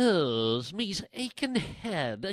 Oh, 0.00 0.62
me's 0.72 1.02
aching 1.12 1.56
head. 1.56 2.24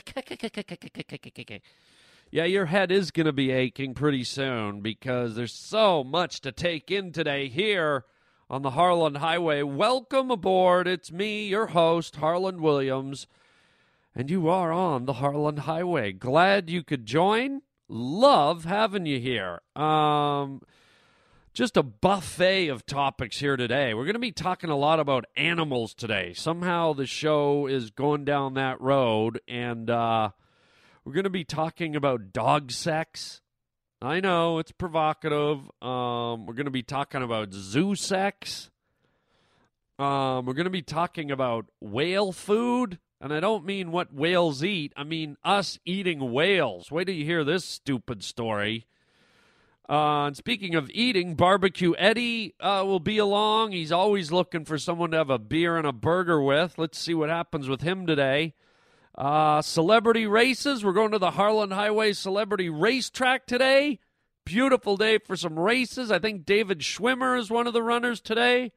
Yeah, 2.29 2.43
your 2.43 2.65
head 2.67 2.91
is 2.91 3.09
going 3.09 3.25
to 3.25 3.33
be 3.33 3.49
aching 3.49 3.95
pretty 3.95 4.23
soon 4.23 4.81
because 4.81 5.33
there's 5.33 5.51
so 5.51 6.03
much 6.03 6.41
to 6.41 6.51
take 6.51 6.91
in 6.91 7.11
today 7.11 7.47
here 7.47 8.05
on 8.51 8.61
the 8.61 8.69
Harland 8.69 9.17
Highway. 9.17 9.63
Welcome 9.63 10.29
aboard. 10.29 10.87
It's 10.87 11.11
me, 11.11 11.47
your 11.47 11.65
host, 11.65 12.17
Harland 12.17 12.61
Williams, 12.61 13.25
and 14.13 14.29
you 14.29 14.47
are 14.47 14.71
on 14.71 15.05
the 15.05 15.13
Harland 15.13 15.59
Highway. 15.59 16.11
Glad 16.11 16.69
you 16.69 16.83
could 16.83 17.07
join. 17.07 17.63
Love 17.89 18.65
having 18.65 19.07
you 19.07 19.19
here. 19.19 19.61
Um, 19.75 20.61
just 21.55 21.77
a 21.77 21.83
buffet 21.83 22.67
of 22.67 22.85
topics 22.85 23.39
here 23.39 23.55
today. 23.55 23.93
We're 23.93 24.03
going 24.03 24.15
to 24.15 24.19
be 24.19 24.33
talking 24.33 24.69
a 24.69 24.75
lot 24.75 24.99
about 24.99 25.23
animals 25.37 25.93
today. 25.93 26.33
Somehow 26.33 26.91
the 26.91 27.05
show 27.05 27.65
is 27.65 27.91
going 27.91 28.25
down 28.25 28.55
that 28.55 28.81
road, 28.81 29.39
and 29.47 29.89
uh, 29.89 30.31
we're 31.05 31.13
going 31.13 31.23
to 31.23 31.29
be 31.29 31.45
talking 31.45 31.95
about 31.95 32.33
dog 32.33 32.71
sex. 32.71 33.39
I 34.01 34.19
know 34.19 34.59
it's 34.59 34.73
provocative. 34.73 35.59
Um, 35.81 36.45
we're 36.45 36.55
going 36.55 36.65
to 36.65 36.71
be 36.71 36.83
talking 36.83 37.23
about 37.23 37.53
zoo 37.53 37.95
sex. 37.95 38.69
Um, 39.97 40.45
we're 40.45 40.55
going 40.55 40.65
to 40.65 40.69
be 40.69 40.81
talking 40.81 41.31
about 41.31 41.67
whale 41.79 42.33
food. 42.33 42.99
And 43.21 43.33
I 43.33 43.39
don't 43.39 43.63
mean 43.63 43.93
what 43.93 44.13
whales 44.13 44.61
eat, 44.61 44.91
I 44.97 45.05
mean 45.05 45.37
us 45.41 45.79
eating 45.85 46.33
whales. 46.33 46.91
Wait 46.91 47.05
till 47.05 47.15
you 47.15 47.23
hear 47.23 47.45
this 47.45 47.63
stupid 47.63 48.25
story. 48.25 48.87
Uh, 49.87 50.33
speaking 50.33 50.73
of 50.73 50.89
eating, 50.91 51.35
Barbecue 51.35 51.93
Eddie 51.97 52.55
uh, 52.59 52.83
will 52.85 52.99
be 52.99 53.19
along. 53.19 53.71
He's 53.71 53.91
always 53.91 54.31
looking 54.31 54.65
for 54.65 54.79
someone 54.79 55.11
to 55.11 55.17
have 55.17 55.29
a 55.29 55.37
beer 55.37 55.77
and 55.77 55.85
a 55.85 55.93
burger 55.93 56.41
with. 56.41 56.79
Let's 56.79 56.97
see 56.97 57.13
what 57.13 57.29
happens 57.29 57.69
with 57.69 57.81
him 57.81 58.07
today. 58.07 58.55
Uh, 59.15 59.61
celebrity 59.61 60.25
races. 60.25 60.83
We're 60.83 60.93
going 60.93 61.11
to 61.11 61.19
the 61.19 61.31
Harland 61.31 61.71
Highway 61.71 62.13
Celebrity 62.13 62.69
Racetrack 62.69 63.45
today. 63.45 63.99
Beautiful 64.43 64.97
day 64.97 65.19
for 65.19 65.35
some 65.35 65.59
races. 65.59 66.11
I 66.11 66.19
think 66.19 66.45
David 66.45 66.79
Schwimmer 66.79 67.37
is 67.37 67.51
one 67.51 67.67
of 67.67 67.73
the 67.73 67.83
runners 67.83 68.21
today. 68.21 68.71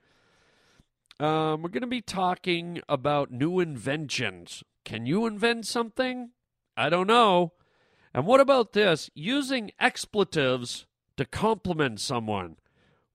Um, 1.19 1.63
we're 1.63 1.71
going 1.71 1.81
to 1.81 1.87
be 1.87 2.03
talking 2.03 2.81
about 2.89 3.31
new 3.31 3.61
inventions. 3.61 4.63
Can 4.85 5.07
you 5.07 5.27
invent 5.27 5.67
something? 5.67 6.31
I 6.77 6.89
don't 6.91 7.07
know. 7.07 7.55
And 8.15 8.27
what 8.27 8.41
about 8.41 8.73
this? 8.73 9.11
Using 9.15 9.73
expletives 9.81 10.87
to 11.19 11.25
compliment 11.25 12.01
someone. 12.01 12.57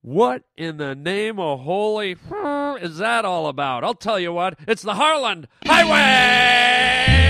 What 0.01 0.43
in 0.57 0.75
the 0.75 0.93
name 0.93 1.39
of 1.39 1.61
holy 1.61 2.11
is 2.81 2.97
that 2.97 3.23
all 3.23 3.47
about? 3.47 3.85
I'll 3.85 3.93
tell 3.93 4.19
you 4.19 4.33
what, 4.33 4.59
it's 4.67 4.81
the 4.81 4.95
Harland 4.95 5.47
Highway! 5.65 7.21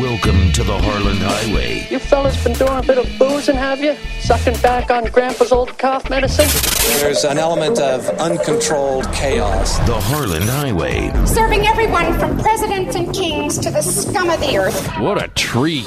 Welcome 0.00 0.50
to 0.52 0.62
the 0.62 0.78
Harland 0.78 1.18
Highway. 1.18 1.86
You 1.90 1.98
fellas 1.98 2.42
been 2.42 2.54
doing 2.54 2.78
a 2.78 2.82
bit 2.82 2.96
of 2.96 3.18
boozing, 3.18 3.56
have 3.56 3.82
you? 3.82 3.94
Sucking 4.20 4.58
back 4.62 4.90
on 4.90 5.04
Grandpa's 5.04 5.52
old 5.52 5.76
cough 5.78 6.08
medicine? 6.08 6.48
There's 7.00 7.24
an 7.24 7.36
element 7.36 7.78
of 7.78 8.08
uncontrolled 8.18 9.12
chaos. 9.12 9.76
The 9.80 10.00
Harland 10.00 10.44
Highway. 10.44 11.12
Serving 11.26 11.66
everyone 11.66 12.18
from 12.18 12.38
presidents 12.38 12.96
and 12.96 13.12
kings 13.14 13.58
to 13.58 13.70
the 13.70 13.82
scum 13.82 14.30
of 14.30 14.40
the 14.40 14.56
earth. 14.56 14.88
What 14.98 15.22
a 15.22 15.28
treat. 15.28 15.86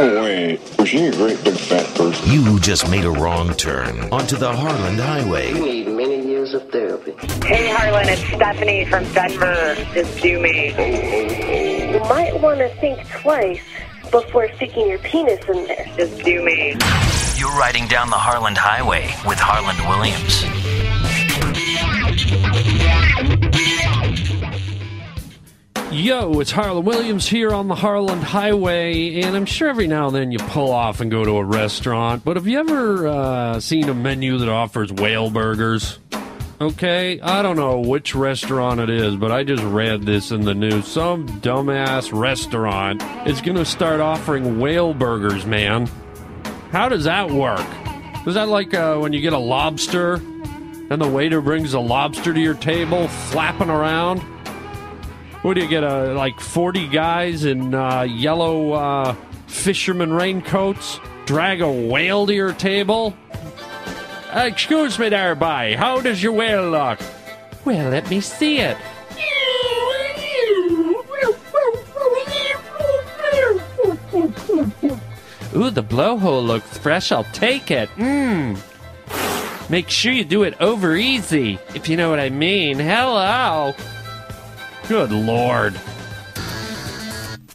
Oh, 0.00 0.22
wait. 0.22 0.60
Was 0.78 0.88
she 0.88 1.06
a 1.06 1.10
great 1.10 1.42
big 1.42 1.56
fat 1.56 1.84
person? 1.96 2.30
You 2.30 2.60
just 2.60 2.88
made 2.88 3.04
a 3.04 3.10
wrong 3.10 3.52
turn 3.54 3.98
onto 4.12 4.36
the 4.36 4.54
Harland 4.54 5.00
Highway. 5.00 5.48
You 5.48 5.58
need 5.58 5.88
many 5.88 6.24
years 6.24 6.54
of 6.54 6.70
therapy. 6.70 7.14
Hey, 7.44 7.68
Harland, 7.74 8.08
it's 8.08 8.22
Stephanie 8.22 8.84
from 8.84 9.02
Denver. 9.12 9.74
Just 9.92 10.22
do 10.22 10.38
me. 10.38 10.68
You 11.92 11.98
might 11.98 12.40
want 12.40 12.60
to 12.60 12.68
think 12.76 13.08
twice 13.08 13.60
before 14.12 14.48
sticking 14.54 14.88
your 14.88 15.00
penis 15.00 15.44
in 15.48 15.66
there. 15.66 15.84
Just 15.96 16.22
do 16.22 16.44
me. 16.44 16.76
You're 17.36 17.58
riding 17.58 17.88
down 17.88 18.08
the 18.08 18.16
Harland 18.16 18.56
Highway 18.56 19.12
with 19.26 19.40
Harland 19.40 19.80
Williams. 19.88 20.57
Yo, 25.98 26.38
it's 26.38 26.52
Harland 26.52 26.86
Williams 26.86 27.26
here 27.26 27.52
on 27.52 27.66
the 27.66 27.74
Harland 27.74 28.22
Highway, 28.22 29.20
and 29.20 29.34
I'm 29.34 29.44
sure 29.44 29.68
every 29.68 29.88
now 29.88 30.06
and 30.06 30.14
then 30.14 30.30
you 30.30 30.38
pull 30.38 30.70
off 30.70 31.00
and 31.00 31.10
go 31.10 31.24
to 31.24 31.38
a 31.38 31.42
restaurant, 31.44 32.24
but 32.24 32.36
have 32.36 32.46
you 32.46 32.60
ever 32.60 33.08
uh, 33.08 33.58
seen 33.58 33.88
a 33.88 33.94
menu 33.94 34.38
that 34.38 34.48
offers 34.48 34.92
whale 34.92 35.28
burgers? 35.28 35.98
Okay, 36.60 37.20
I 37.20 37.42
don't 37.42 37.56
know 37.56 37.80
which 37.80 38.14
restaurant 38.14 38.78
it 38.78 38.90
is, 38.90 39.16
but 39.16 39.32
I 39.32 39.42
just 39.42 39.64
read 39.64 40.02
this 40.02 40.30
in 40.30 40.42
the 40.42 40.54
news. 40.54 40.86
Some 40.86 41.26
dumbass 41.40 42.16
restaurant 42.16 43.02
is 43.26 43.40
going 43.40 43.56
to 43.56 43.64
start 43.64 43.98
offering 43.98 44.60
whale 44.60 44.94
burgers, 44.94 45.46
man. 45.46 45.90
How 46.70 46.88
does 46.88 47.04
that 47.04 47.28
work? 47.28 47.66
Is 48.24 48.34
that 48.34 48.46
like 48.46 48.72
uh, 48.72 48.98
when 48.98 49.12
you 49.12 49.20
get 49.20 49.32
a 49.32 49.38
lobster 49.38 50.14
and 50.14 51.02
the 51.02 51.08
waiter 51.08 51.40
brings 51.40 51.74
a 51.74 51.80
lobster 51.80 52.32
to 52.32 52.40
your 52.40 52.54
table, 52.54 53.08
flapping 53.08 53.68
around? 53.68 54.22
What 55.42 55.54
do 55.54 55.60
you 55.62 55.68
get? 55.68 55.84
A 55.84 56.12
like 56.14 56.40
forty 56.40 56.88
guys 56.88 57.44
in 57.44 57.74
uh, 57.74 58.02
yellow 58.02 58.72
uh, 58.72 59.14
fisherman 59.46 60.12
raincoats 60.12 61.00
drag 61.26 61.60
a 61.60 61.70
whale 61.70 62.26
to 62.26 62.34
your 62.34 62.52
table? 62.52 63.14
Uh, 64.30 64.44
excuse 64.46 64.98
me 64.98 65.08
there, 65.08 65.34
boy. 65.34 65.74
How 65.78 66.00
does 66.00 66.22
your 66.22 66.32
whale 66.32 66.70
look? 66.70 66.98
Well, 67.64 67.90
let 67.90 68.10
me 68.10 68.20
see 68.20 68.58
it. 68.58 68.76
Ooh, 75.54 75.70
the 75.70 75.82
blowhole 75.82 76.44
looks 76.46 76.76
fresh. 76.78 77.10
I'll 77.10 77.24
take 77.24 77.70
it. 77.70 77.88
Mmm. 77.96 78.58
Make 79.70 79.88
sure 79.88 80.12
you 80.12 80.24
do 80.24 80.42
it 80.42 80.60
over 80.60 80.94
easy, 80.94 81.58
if 81.74 81.88
you 81.88 81.96
know 81.96 82.10
what 82.10 82.20
I 82.20 82.28
mean. 82.28 82.78
Hello. 82.78 83.74
Good 84.88 85.12
lord. 85.12 85.74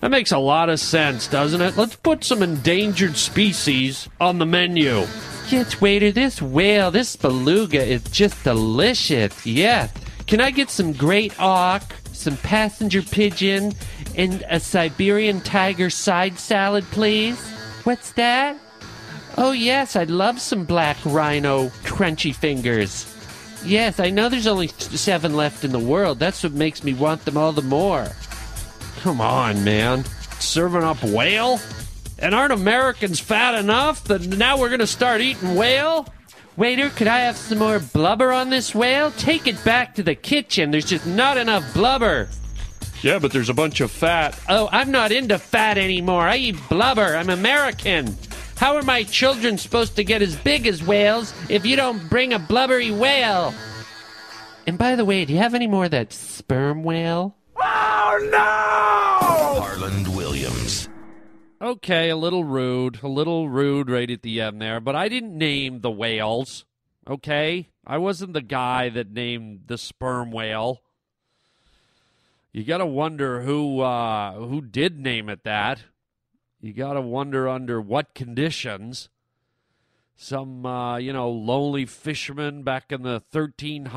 That 0.01 0.11
makes 0.11 0.31
a 0.31 0.37
lot 0.37 0.69
of 0.69 0.79
sense, 0.79 1.27
doesn't 1.27 1.61
it? 1.61 1.75
Let's 1.75 1.95
put 1.95 2.23
some 2.23 2.43
endangered 2.43 3.17
species 3.17 4.07
on 4.21 4.37
the 4.37 4.45
menu. 4.45 5.07
Yes, 5.49 5.81
waiter, 5.81 6.11
this 6.11 6.41
whale, 6.41 6.91
this 6.91 7.15
beluga 7.15 7.83
is 7.83 8.03
just 8.03 8.43
delicious. 8.43 9.45
Yes. 9.45 9.91
Can 10.27 10.41
I 10.41 10.51
get 10.51 10.69
some 10.69 10.93
great 10.93 11.33
auk, 11.39 11.83
some 12.11 12.37
passenger 12.37 13.01
pigeon, 13.01 13.73
and 14.15 14.45
a 14.49 14.59
Siberian 14.59 15.41
tiger 15.41 15.89
side 15.89 16.37
salad, 16.37 16.83
please? 16.91 17.39
What's 17.83 18.11
that? 18.11 18.57
Oh, 19.37 19.53
yes, 19.53 19.95
I'd 19.95 20.11
love 20.11 20.39
some 20.39 20.65
black 20.65 20.97
rhino 21.03 21.69
crunchy 21.83 22.35
fingers. 22.35 23.12
Yes, 23.65 23.99
I 23.99 24.09
know 24.09 24.29
there's 24.29 24.47
only 24.47 24.67
seven 24.67 25.35
left 25.35 25.63
in 25.63 25.71
the 25.71 25.79
world. 25.79 26.19
That's 26.19 26.43
what 26.43 26.51
makes 26.53 26.83
me 26.83 26.93
want 26.93 27.23
them 27.25 27.37
all 27.37 27.51
the 27.53 27.61
more. 27.61 28.07
Come 28.97 29.21
on, 29.21 29.63
man. 29.63 30.03
Serving 30.39 30.83
up 30.83 31.03
whale? 31.03 31.59
And 32.19 32.35
aren't 32.35 32.53
Americans 32.53 33.19
fat 33.19 33.55
enough 33.55 34.03
that 34.05 34.27
now 34.27 34.57
we're 34.57 34.69
going 34.69 34.79
to 34.79 34.87
start 34.87 35.21
eating 35.21 35.55
whale? 35.55 36.07
Waiter, 36.55 36.89
could 36.89 37.07
I 37.07 37.19
have 37.19 37.35
some 37.35 37.57
more 37.57 37.79
blubber 37.79 38.31
on 38.31 38.49
this 38.49 38.75
whale? 38.75 39.11
Take 39.11 39.47
it 39.47 39.63
back 39.65 39.95
to 39.95 40.03
the 40.03 40.15
kitchen. 40.15 40.71
There's 40.71 40.85
just 40.85 41.07
not 41.07 41.37
enough 41.37 41.73
blubber. 41.73 42.29
Yeah, 43.01 43.19
but 43.19 43.31
there's 43.31 43.49
a 43.49 43.53
bunch 43.53 43.81
of 43.81 43.91
fat. 43.91 44.39
Oh, 44.47 44.69
I'm 44.71 44.91
not 44.91 45.11
into 45.11 45.39
fat 45.39 45.77
anymore. 45.77 46.21
I 46.21 46.37
eat 46.37 46.57
blubber. 46.69 47.15
I'm 47.15 47.29
American. 47.29 48.15
How 48.57 48.75
are 48.75 48.83
my 48.83 49.03
children 49.03 49.57
supposed 49.57 49.95
to 49.97 50.03
get 50.03 50.21
as 50.21 50.35
big 50.35 50.67
as 50.67 50.83
whales 50.83 51.33
if 51.49 51.65
you 51.65 51.75
don't 51.75 52.09
bring 52.09 52.33
a 52.33 52.39
blubbery 52.39 52.91
whale? 52.91 53.53
And 54.65 54.77
by 54.77 54.95
the 54.95 55.05
way, 55.05 55.25
do 55.25 55.33
you 55.33 55.39
have 55.39 55.53
any 55.53 55.67
more 55.67 55.85
of 55.85 55.91
that 55.91 56.13
sperm 56.13 56.83
whale? 56.83 57.35
Oh 57.57 58.29
no! 58.31 59.61
Harland 59.61 60.15
Williams. 60.15 60.87
Okay, 61.61 62.09
a 62.09 62.17
little 62.17 62.43
rude, 62.43 62.99
a 63.03 63.07
little 63.07 63.49
rude 63.49 63.89
right 63.89 64.09
at 64.09 64.21
the 64.21 64.41
end 64.41 64.61
there, 64.61 64.79
but 64.79 64.95
I 64.95 65.09
didn't 65.09 65.37
name 65.37 65.81
the 65.81 65.91
whales. 65.91 66.65
Okay? 67.07 67.69
I 67.85 67.97
wasn't 67.97 68.33
the 68.33 68.41
guy 68.41 68.89
that 68.89 69.11
named 69.11 69.63
the 69.67 69.77
sperm 69.77 70.31
whale. 70.31 70.81
You 72.53 72.63
got 72.63 72.77
to 72.77 72.85
wonder 72.85 73.41
who 73.41 73.81
uh, 73.81 74.33
who 74.33 74.61
did 74.61 74.99
name 74.99 75.27
it 75.27 75.43
that. 75.43 75.83
You 76.63 76.71
got 76.71 76.93
to 76.93 77.01
wonder 77.01 77.49
under 77.49 77.81
what 77.81 78.15
conditions. 78.15 79.09
Some, 80.15 80.65
uh, 80.65 80.95
you 80.95 81.11
know, 81.11 81.29
lonely 81.29 81.85
fisherman 81.85 82.63
back 82.63 82.89
in 82.89 83.01
the 83.01 83.21
1300s, 83.33 83.89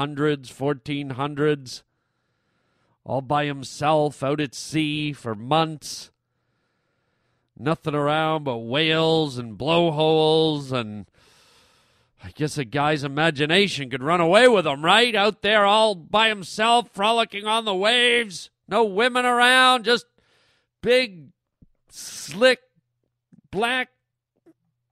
1400s, 0.53 1.83
all 3.05 3.21
by 3.21 3.45
himself 3.45 4.21
out 4.25 4.41
at 4.41 4.53
sea 4.53 5.13
for 5.13 5.37
months. 5.37 6.11
Nothing 7.57 7.95
around 7.95 8.43
but 8.43 8.59
whales 8.59 9.39
and 9.39 9.57
blowholes 9.57 10.73
and 10.73 11.07
I 12.25 12.31
guess 12.31 12.59
a 12.59 12.65
guy's 12.65 13.05
imagination 13.05 13.91
could 13.91 14.03
run 14.03 14.21
away 14.21 14.49
with 14.49 14.67
him, 14.67 14.85
right? 14.85 15.15
Out 15.15 15.43
there 15.43 15.65
all 15.65 15.95
by 15.95 16.31
himself, 16.31 16.91
frolicking 16.93 17.47
on 17.47 17.65
the 17.65 17.77
waves. 17.77 18.51
No 18.67 18.83
women 18.83 19.25
around, 19.25 19.85
just 19.85 20.07
big, 20.83 21.29
slick, 21.97 22.61
black, 23.51 23.89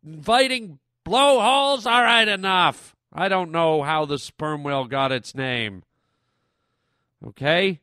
inviting 0.05 0.79
blowholes. 1.05 1.87
All 1.87 2.03
right, 2.03 2.27
enough. 2.27 2.97
I 3.13 3.29
don't 3.29 3.53
know 3.53 3.83
how 3.83 4.05
the 4.05 4.19
sperm 4.19 4.65
whale 4.65 4.87
got 4.87 5.13
its 5.13 5.35
name. 5.35 5.85
Okay? 7.27 7.81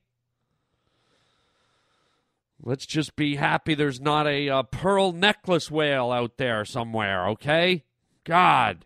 Let's 2.64 2.86
just 2.86 3.16
be 3.16 3.36
happy 3.38 3.74
there's 3.74 4.02
not 4.02 4.28
a, 4.28 4.48
a 4.48 4.64
pearl 4.64 5.14
necklace 5.14 5.72
whale 5.72 6.12
out 6.12 6.38
there 6.38 6.64
somewhere, 6.66 7.28
okay? 7.30 7.86
God. 8.24 8.86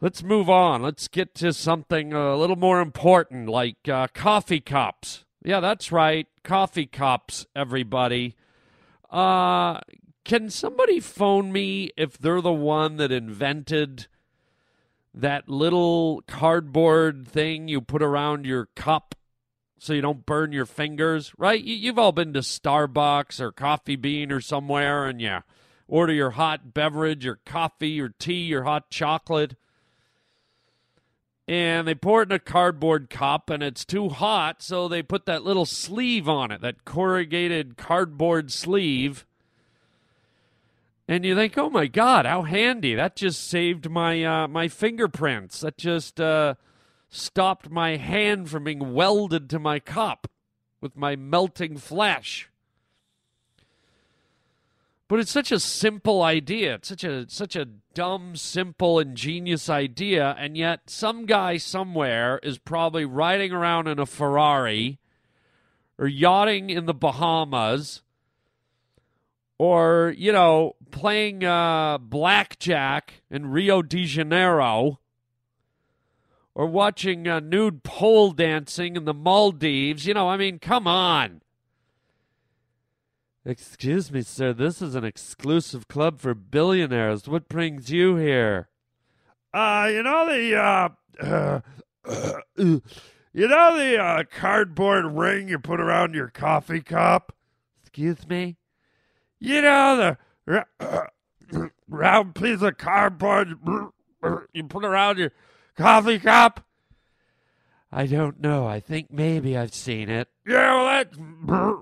Let's 0.00 0.22
move 0.22 0.48
on. 0.48 0.82
Let's 0.82 1.08
get 1.08 1.34
to 1.36 1.52
something 1.52 2.12
a 2.12 2.36
little 2.36 2.54
more 2.54 2.80
important, 2.80 3.48
like 3.48 3.88
uh, 3.88 4.06
coffee 4.14 4.60
cups. 4.60 5.24
Yeah, 5.48 5.60
that's 5.60 5.90
right. 5.90 6.26
Coffee 6.44 6.84
cups, 6.84 7.46
everybody. 7.56 8.36
Uh, 9.10 9.80
can 10.22 10.50
somebody 10.50 11.00
phone 11.00 11.52
me 11.52 11.90
if 11.96 12.18
they're 12.18 12.42
the 12.42 12.52
one 12.52 12.98
that 12.98 13.10
invented 13.10 14.08
that 15.14 15.48
little 15.48 16.22
cardboard 16.26 17.26
thing 17.26 17.66
you 17.66 17.80
put 17.80 18.02
around 18.02 18.44
your 18.44 18.66
cup 18.76 19.14
so 19.78 19.94
you 19.94 20.02
don't 20.02 20.26
burn 20.26 20.52
your 20.52 20.66
fingers, 20.66 21.32
right? 21.38 21.64
You've 21.64 21.98
all 21.98 22.12
been 22.12 22.34
to 22.34 22.40
Starbucks 22.40 23.40
or 23.40 23.50
Coffee 23.50 23.96
Bean 23.96 24.30
or 24.30 24.42
somewhere 24.42 25.06
and 25.06 25.18
you 25.18 25.38
order 25.86 26.12
your 26.12 26.32
hot 26.32 26.74
beverage 26.74 27.24
your 27.24 27.40
coffee 27.46 27.88
your 27.88 28.10
tea 28.18 28.42
your 28.42 28.64
hot 28.64 28.90
chocolate. 28.90 29.56
And 31.48 31.88
they 31.88 31.94
pour 31.94 32.20
it 32.20 32.30
in 32.30 32.36
a 32.36 32.38
cardboard 32.38 33.08
cup 33.08 33.48
and 33.48 33.62
it's 33.62 33.86
too 33.86 34.10
hot, 34.10 34.62
so 34.62 34.86
they 34.86 35.02
put 35.02 35.24
that 35.24 35.44
little 35.44 35.64
sleeve 35.64 36.28
on 36.28 36.50
it, 36.50 36.60
that 36.60 36.84
corrugated 36.84 37.78
cardboard 37.78 38.52
sleeve. 38.52 39.24
And 41.08 41.24
you 41.24 41.34
think, 41.34 41.56
oh 41.56 41.70
my 41.70 41.86
God, 41.86 42.26
how 42.26 42.42
handy. 42.42 42.94
That 42.94 43.16
just 43.16 43.48
saved 43.48 43.88
my 43.88 44.22
uh, 44.22 44.46
my 44.46 44.68
fingerprints. 44.68 45.60
That 45.60 45.78
just 45.78 46.20
uh, 46.20 46.56
stopped 47.08 47.70
my 47.70 47.96
hand 47.96 48.50
from 48.50 48.64
being 48.64 48.92
welded 48.92 49.48
to 49.48 49.58
my 49.58 49.80
cup 49.80 50.30
with 50.82 50.98
my 50.98 51.16
melting 51.16 51.78
flesh. 51.78 52.50
But 55.08 55.20
it's 55.20 55.30
such 55.30 55.50
a 55.50 55.58
simple 55.58 56.22
idea. 56.22 56.74
It's 56.74 56.88
such 56.88 57.02
a 57.02 57.28
such 57.30 57.56
a 57.56 57.64
dumb, 57.64 58.36
simple, 58.36 59.00
ingenious 59.00 59.70
idea, 59.70 60.36
and 60.38 60.56
yet 60.56 60.90
some 60.90 61.24
guy 61.24 61.56
somewhere 61.56 62.38
is 62.42 62.58
probably 62.58 63.06
riding 63.06 63.50
around 63.50 63.88
in 63.88 63.98
a 63.98 64.04
Ferrari 64.04 64.98
or 65.98 66.06
yachting 66.06 66.68
in 66.68 66.84
the 66.84 66.94
Bahamas 66.94 68.02
or, 69.58 70.14
you 70.16 70.30
know, 70.30 70.76
playing 70.90 71.42
uh, 71.42 71.98
blackjack 71.98 73.22
in 73.30 73.50
Rio 73.50 73.82
de 73.82 74.04
Janeiro 74.04 75.00
or 76.54 76.66
watching 76.66 77.26
uh, 77.26 77.40
nude 77.40 77.82
pole 77.82 78.32
dancing 78.32 78.94
in 78.94 79.04
the 79.04 79.14
Maldives. 79.14 80.06
You 80.06 80.14
know, 80.14 80.28
I 80.28 80.36
mean, 80.36 80.58
come 80.58 80.86
on. 80.86 81.42
Excuse 83.48 84.12
me, 84.12 84.20
sir. 84.20 84.52
This 84.52 84.82
is 84.82 84.94
an 84.94 85.04
exclusive 85.04 85.88
club 85.88 86.20
for 86.20 86.34
billionaires. 86.34 87.26
What 87.26 87.48
brings 87.48 87.90
you 87.90 88.16
here? 88.16 88.68
Uh, 89.54 89.88
you 89.90 90.02
know 90.02 90.26
the 90.30 90.54
uh, 90.54 90.88
uh, 91.18 91.60
uh 92.04 92.40
you 92.58 93.48
know 93.48 93.78
the 93.78 93.98
uh, 93.98 94.24
cardboard 94.30 95.06
ring 95.06 95.48
you 95.48 95.58
put 95.58 95.80
around 95.80 96.12
your 96.12 96.28
coffee 96.28 96.82
cup. 96.82 97.34
Excuse 97.80 98.28
me. 98.28 98.58
You 99.40 99.62
know 99.62 100.16
the 100.46 100.66
uh, 100.78 101.04
round 101.88 102.34
piece 102.34 102.60
of 102.60 102.76
cardboard 102.76 103.54
you 104.52 104.64
put 104.64 104.84
around 104.84 105.16
your 105.16 105.32
coffee 105.74 106.18
cup. 106.18 106.66
I 107.90 108.04
don't 108.04 108.42
know. 108.42 108.66
I 108.66 108.80
think 108.80 109.10
maybe 109.10 109.56
I've 109.56 109.72
seen 109.72 110.10
it. 110.10 110.28
Yeah, 110.46 110.74
well, 110.74 110.84
that's 110.84 111.18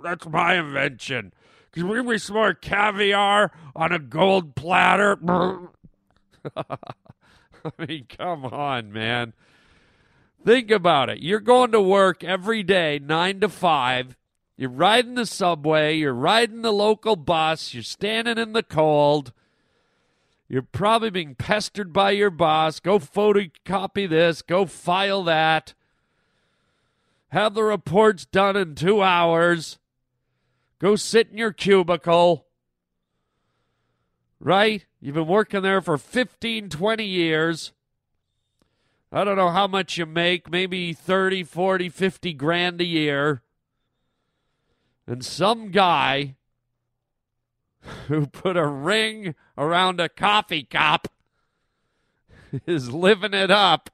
that's 0.05 0.27
my 0.29 0.55
invention. 0.55 1.33
Cause 1.73 1.85
we 1.85 2.01
we 2.01 2.19
some 2.19 2.55
caviar 2.61 3.53
on 3.75 3.93
a 3.93 3.99
gold 3.99 4.55
platter. 4.55 5.19
I 6.57 7.71
mean, 7.79 8.07
come 8.09 8.45
on, 8.47 8.93
man. 8.93 9.33
Think 10.45 10.71
about 10.71 11.11
it. 11.11 11.19
You're 11.19 11.41
going 11.41 11.73
to 11.73 11.81
work 11.81 12.23
every 12.23 12.63
day, 12.63 13.01
nine 13.03 13.41
to 13.41 13.49
five. 13.49 14.17
You're 14.57 14.71
riding 14.71 15.15
the 15.15 15.27
subway. 15.27 15.97
You're 15.97 16.15
riding 16.15 16.63
the 16.63 16.73
local 16.73 17.17
bus. 17.17 17.75
You're 17.75 17.83
standing 17.83 18.39
in 18.39 18.53
the 18.53 18.63
cold. 18.63 19.33
You're 20.49 20.63
probably 20.63 21.11
being 21.11 21.35
pestered 21.35 21.93
by 21.93 22.13
your 22.13 22.31
boss. 22.31 22.81
Go 22.81 22.99
photocopy 22.99 24.09
this. 24.09 24.43
Go 24.43 24.65
file 24.65 25.25
that. 25.25 25.75
Have 27.31 27.55
the 27.55 27.65
reports 27.65 28.25
done 28.25 28.57
in 28.57 28.77
two 28.77 29.03
hours. 29.03 29.79
Go 30.79 30.97
sit 30.97 31.31
in 31.31 31.39
your 31.39 31.53
cubicle. 31.53 32.47
Right? 34.39 34.85
You've 35.01 35.15
been 35.15 35.27
working 35.27 35.63
there 35.63 35.81
for 35.81 35.97
15, 35.97 36.69
20 36.69 37.05
years. 37.05 37.73
I 39.11 39.25
don't 39.25 39.37
know 39.37 39.51
how 39.51 39.67
much 39.67 39.97
you 39.97 40.05
make, 40.05 40.51
maybe 40.51 40.93
30, 40.93 41.45
40, 41.45 41.89
50 41.89 42.33
grand 42.35 42.81
a 42.81 42.85
year. 42.85 43.43
And 45.07 45.25
some 45.25 45.71
guy 45.71 46.35
who 48.09 48.27
put 48.27 48.57
a 48.57 48.67
ring 48.67 49.35
around 49.57 50.01
a 50.01 50.09
coffee 50.09 50.65
cup 50.65 51.09
is 52.67 52.93
living 52.93 53.33
it 53.33 53.51
up 53.51 53.91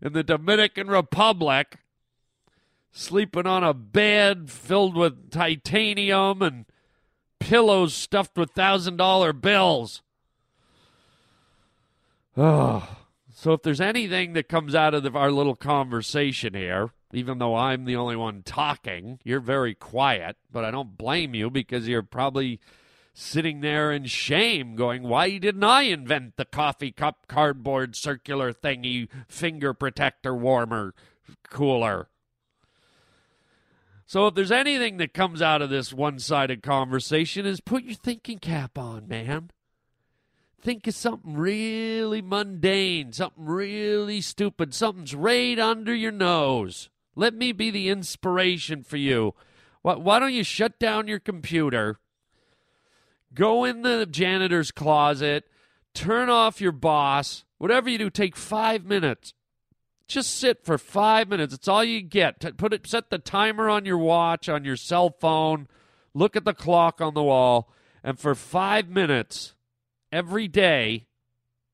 in 0.00 0.12
the 0.12 0.22
Dominican 0.22 0.88
Republic 0.88 1.76
sleeping 2.98 3.46
on 3.46 3.62
a 3.62 3.72
bed 3.72 4.50
filled 4.50 4.96
with 4.96 5.30
titanium 5.30 6.42
and 6.42 6.66
pillows 7.38 7.94
stuffed 7.94 8.36
with 8.36 8.50
thousand 8.50 8.96
dollar 8.96 9.32
bills. 9.32 10.02
Oh, 12.36 12.98
so 13.32 13.52
if 13.52 13.62
there's 13.62 13.80
anything 13.80 14.32
that 14.32 14.48
comes 14.48 14.74
out 14.74 14.94
of 14.94 15.04
the, 15.04 15.12
our 15.12 15.30
little 15.30 15.54
conversation 15.54 16.54
here, 16.54 16.90
even 17.12 17.38
though 17.38 17.54
I'm 17.54 17.84
the 17.84 17.96
only 17.96 18.16
one 18.16 18.42
talking, 18.42 19.20
you're 19.22 19.40
very 19.40 19.74
quiet, 19.74 20.36
but 20.50 20.64
I 20.64 20.72
don't 20.72 20.98
blame 20.98 21.34
you 21.34 21.50
because 21.50 21.86
you're 21.86 22.02
probably 22.02 22.58
sitting 23.14 23.60
there 23.60 23.92
in 23.92 24.06
shame 24.06 24.74
going, 24.74 25.04
Why 25.04 25.38
didn't 25.38 25.64
I 25.64 25.82
invent 25.82 26.36
the 26.36 26.44
coffee 26.44 26.90
cup 26.90 27.28
cardboard 27.28 27.94
circular 27.94 28.52
thingy 28.52 29.08
finger 29.28 29.72
protector 29.72 30.34
warmer 30.34 30.94
cooler? 31.48 32.08
So 34.08 34.26
if 34.26 34.34
there's 34.34 34.50
anything 34.50 34.96
that 34.96 35.12
comes 35.12 35.42
out 35.42 35.60
of 35.60 35.68
this 35.68 35.92
one-sided 35.92 36.62
conversation 36.62 37.44
is 37.44 37.60
put 37.60 37.84
your 37.84 37.94
thinking 37.94 38.38
cap 38.38 38.78
on, 38.78 39.06
man. 39.06 39.50
Think 40.62 40.86
of 40.86 40.94
something 40.94 41.34
really 41.34 42.22
mundane, 42.22 43.12
something 43.12 43.44
really 43.44 44.22
stupid, 44.22 44.72
something's 44.72 45.14
right 45.14 45.58
under 45.58 45.94
your 45.94 46.10
nose. 46.10 46.88
Let 47.16 47.34
me 47.34 47.52
be 47.52 47.70
the 47.70 47.90
inspiration 47.90 48.82
for 48.82 48.96
you. 48.96 49.34
Why, 49.82 49.96
why 49.96 50.20
don't 50.20 50.32
you 50.32 50.42
shut 50.42 50.78
down 50.78 51.06
your 51.06 51.20
computer, 51.20 51.98
go 53.34 53.64
in 53.64 53.82
the 53.82 54.06
janitor's 54.06 54.70
closet, 54.70 55.44
turn 55.92 56.30
off 56.30 56.62
your 56.62 56.72
boss, 56.72 57.44
whatever 57.58 57.90
you 57.90 57.98
do, 57.98 58.08
take 58.08 58.36
five 58.36 58.86
minutes 58.86 59.34
just 60.08 60.34
sit 60.34 60.64
for 60.64 60.78
five 60.78 61.28
minutes. 61.28 61.54
It's 61.54 61.68
all 61.68 61.84
you 61.84 62.00
get. 62.00 62.56
Put 62.56 62.72
it, 62.72 62.86
set 62.86 63.10
the 63.10 63.18
timer 63.18 63.68
on 63.68 63.84
your 63.84 63.98
watch, 63.98 64.48
on 64.48 64.64
your 64.64 64.76
cell 64.76 65.10
phone. 65.10 65.68
Look 66.14 66.34
at 66.34 66.44
the 66.44 66.54
clock 66.54 67.00
on 67.00 67.14
the 67.14 67.22
wall, 67.22 67.70
and 68.02 68.18
for 68.18 68.34
five 68.34 68.88
minutes 68.88 69.54
every 70.10 70.48
day, 70.48 71.06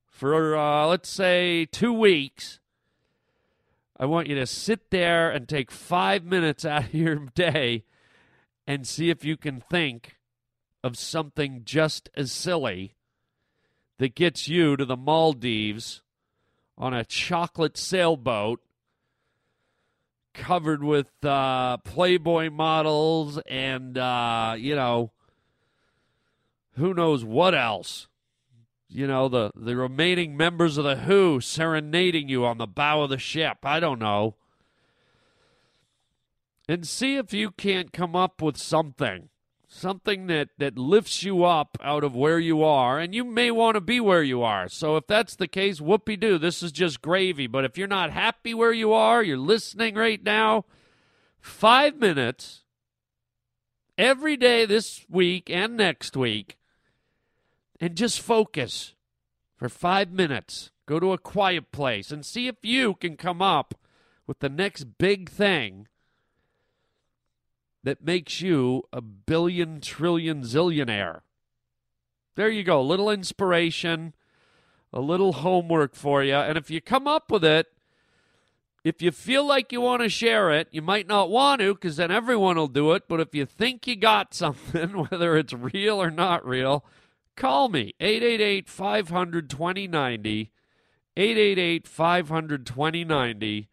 for 0.07 0.57
uh, 0.57 0.87
let's 0.87 1.09
say 1.09 1.65
two 1.67 1.93
weeks, 1.93 2.61
I 3.99 4.07
want 4.07 4.27
you 4.27 4.35
to 4.35 4.47
sit 4.47 4.91
there 4.91 5.31
and 5.31 5.49
take 5.49 5.71
five 5.71 6.25
minutes 6.25 6.65
out 6.65 6.87
of 6.87 6.95
your 6.95 7.17
day 7.35 7.85
and 8.67 8.87
see 8.87 9.11
if 9.11 9.25
you 9.25 9.37
can 9.37 9.63
think 9.71 10.17
of 10.83 10.99
something 10.99 11.63
just 11.65 12.11
as 12.15 12.33
silly 12.33 12.97
that 13.99 14.15
gets 14.15 14.49
you 14.49 14.77
to 14.77 14.85
the 14.85 14.97
Maldives 14.97 16.03
on 16.77 16.93
a 16.95 17.05
chocolate 17.05 17.77
sailboat 17.77 18.61
covered 20.35 20.83
with 20.83 21.25
uh, 21.25 21.77
Playboy 21.79 22.51
models 22.51 23.39
and, 23.47 23.97
uh, 23.97 24.55
you 24.59 24.75
know, 24.75 25.13
who 26.77 26.93
knows 26.93 27.25
what 27.25 27.55
else. 27.55 28.09
you 28.95 29.09
know, 29.09 29.29
the, 29.29 29.51
the 29.57 29.77
remaining 29.77 30.37
members 30.37 30.79
of 30.79 30.85
the 30.85 30.95
Who 30.97 31.41
serenading 31.41 32.29
you 32.29 32.45
on 32.45 32.59
the 32.59 32.67
bow 32.67 33.03
of 33.03 33.11
the 33.11 33.19
ship. 33.19 33.59
I 33.65 33.81
don't 33.81 33.99
know. 33.99 34.37
And 36.69 36.87
see 36.87 37.17
if 37.17 37.33
you 37.33 37.51
can't 37.51 37.93
come 37.93 38.15
up 38.15 38.41
with 38.41 38.57
something. 38.57 39.31
Something 39.77 40.29
that, 40.29 40.51
that 40.59 40.79
lifts 40.79 41.25
you 41.25 41.43
up 41.43 41.77
out 41.83 42.05
of 42.05 42.15
where 42.15 42.39
you 42.39 42.63
are, 42.63 43.01
and 43.01 43.13
you 43.13 43.25
may 43.25 43.51
want 43.51 43.75
to 43.75 43.81
be 43.81 43.99
where 43.99 44.23
you 44.23 44.41
are. 44.41 44.69
So, 44.69 44.97
if 44.97 45.09
that's 45.09 45.35
the 45.35 45.49
case, 45.49 45.81
whoopee 45.81 46.17
doo, 46.17 46.39
this 46.39 46.63
is 46.63 46.71
just 46.71 47.03
gravy. 47.03 47.49
But 47.49 47.65
if 47.65 47.77
you're 47.77 47.89
not 47.89 48.13
happy 48.13 48.55
where 48.55 48.73
you 48.73 48.93
are, 48.93 49.21
you're 49.21 49.37
listening 49.37 49.97
right 49.97 50.23
now, 50.23 50.65
five 51.41 51.99
minutes 51.99 52.63
every 53.99 54.37
day 54.37 54.65
this 54.65 55.05
week 55.11 55.51
and 55.51 55.77
next 55.77 56.17
week 56.17 56.57
and 57.81 57.97
just 57.97 58.21
focus 58.21 58.95
for 59.57 59.69
five 59.69 60.13
minutes. 60.13 60.71
Go 60.87 61.01
to 61.01 61.13
a 61.13 61.19
quiet 61.19 61.73
place 61.73 62.13
and 62.13 62.25
see 62.25 62.47
if 62.47 62.57
you 62.63 62.95
can 62.95 63.17
come 63.17 63.43
up 63.43 63.75
with 64.27 64.39
the 64.39 64.49
next 64.49 64.99
big 64.99 65.29
thing 65.29 65.89
that 67.85 68.03
makes 68.03 68.41
you 68.41 68.83
a 68.93 69.01
billion 69.01 69.81
trillion 69.81 70.43
zillionaire. 70.43 71.21
There 72.35 72.49
you 72.49 72.65
go. 72.65 72.81
A 72.81 72.83
little 72.83 73.11
inspiration, 73.11 74.15
a 74.93 75.01
little 75.01 75.35
homework 75.35 75.95
for 75.95 76.25
you. 76.25 76.35
And 76.35 76.59
if 76.59 76.71
you 76.71 76.81
come 76.81 77.07
up 77.07 77.31
with 77.31 77.45
it, 77.45 77.69
if 78.83 79.01
you 79.01 79.13
feel 79.13 79.47
like 79.47 79.71
you 79.71 79.81
want 79.81 80.03
to 80.03 80.09
share 80.09 80.51
it, 80.51 80.69
you 80.71 80.83
might 80.83 81.07
not 81.07 81.31
want 81.31 81.61
to 81.61 81.75
because 81.75 81.97
then 81.97 82.11
everyone 82.11 82.57
will 82.57 82.69
do 82.69 82.93
it. 82.93 83.05
But 83.07 83.21
if 83.21 83.35
you 83.35 83.47
think 83.47 83.87
you 83.87 83.97
got 83.97 84.35
something, 84.35 85.07
whether 85.07 85.37
it's 85.37 85.53
real 85.53 86.03
or 86.03 86.11
not 86.11 86.45
real, 86.45 86.85
call 87.37 87.69
me 87.69 87.95
888 88.01 88.69
500 88.69 89.51
2090. 89.51 90.51
888 91.17 91.87
500 91.87 92.67
2090. 92.67 93.69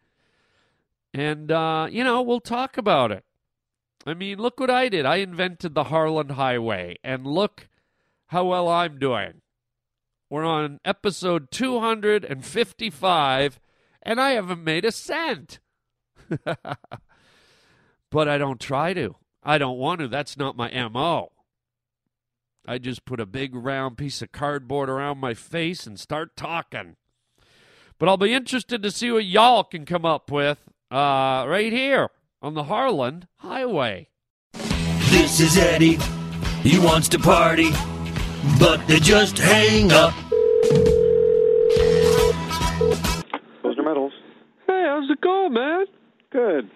And, 1.14 1.50
uh, 1.50 1.88
you 1.90 2.04
know, 2.04 2.22
we'll 2.22 2.40
talk 2.40 2.76
about 2.76 3.10
it. 3.10 3.24
I 4.06 4.14
mean, 4.14 4.38
look 4.38 4.58
what 4.58 4.70
I 4.70 4.88
did. 4.88 5.04
I 5.06 5.16
invented 5.16 5.74
the 5.74 5.84
Harland 5.84 6.32
Highway, 6.32 6.96
and 7.04 7.24
look 7.26 7.68
how 8.28 8.46
well 8.46 8.68
I'm 8.68 8.98
doing. 8.98 9.42
We're 10.30 10.44
on 10.44 10.80
episode 10.84 11.50
255 11.50 13.60
and 14.02 14.20
I 14.20 14.30
haven't 14.30 14.64
made 14.64 14.84
a 14.84 14.92
cent. 14.92 15.60
but 18.10 18.28
I 18.28 18.38
don't 18.38 18.60
try 18.60 18.94
to. 18.94 19.16
I 19.42 19.58
don't 19.58 19.78
want 19.78 20.00
to. 20.00 20.08
That's 20.08 20.38
not 20.38 20.56
my 20.56 20.70
MO. 20.88 21.32
I 22.66 22.78
just 22.78 23.04
put 23.04 23.20
a 23.20 23.26
big 23.26 23.54
round 23.54 23.98
piece 23.98 24.22
of 24.22 24.32
cardboard 24.32 24.88
around 24.88 25.18
my 25.18 25.34
face 25.34 25.86
and 25.86 26.00
start 26.00 26.34
talking. 26.36 26.96
But 27.98 28.08
I'll 28.08 28.16
be 28.16 28.32
interested 28.32 28.82
to 28.82 28.90
see 28.90 29.10
what 29.10 29.26
y'all 29.26 29.64
can 29.64 29.84
come 29.84 30.06
up 30.06 30.30
with 30.30 30.58
uh, 30.90 31.44
right 31.46 31.72
here 31.72 32.08
on 32.42 32.54
the 32.54 32.64
Harland 32.64 33.26
Highway. 33.36 34.08
This 34.52 35.40
is 35.40 35.56
Eddie. 35.56 35.98
He 36.62 36.78
wants 36.78 37.08
to 37.10 37.18
party, 37.18 37.70
but 38.58 38.84
they 38.86 38.98
just 38.98 39.38
hang 39.38 39.92
up. 39.92 40.12
Those 43.62 43.76
metals 43.78 44.12
Hey, 44.66 44.84
how's 44.88 45.10
it 45.10 45.20
going, 45.20 45.52
man? 45.54 45.86
Good. 46.30 46.70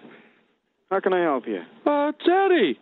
How 0.89 0.99
can 0.99 1.13
I 1.13 1.21
help 1.23 1.45
you? 1.47 1.61
Uh, 1.85 2.09
it's 2.09 2.27
Eddie. 2.27 2.79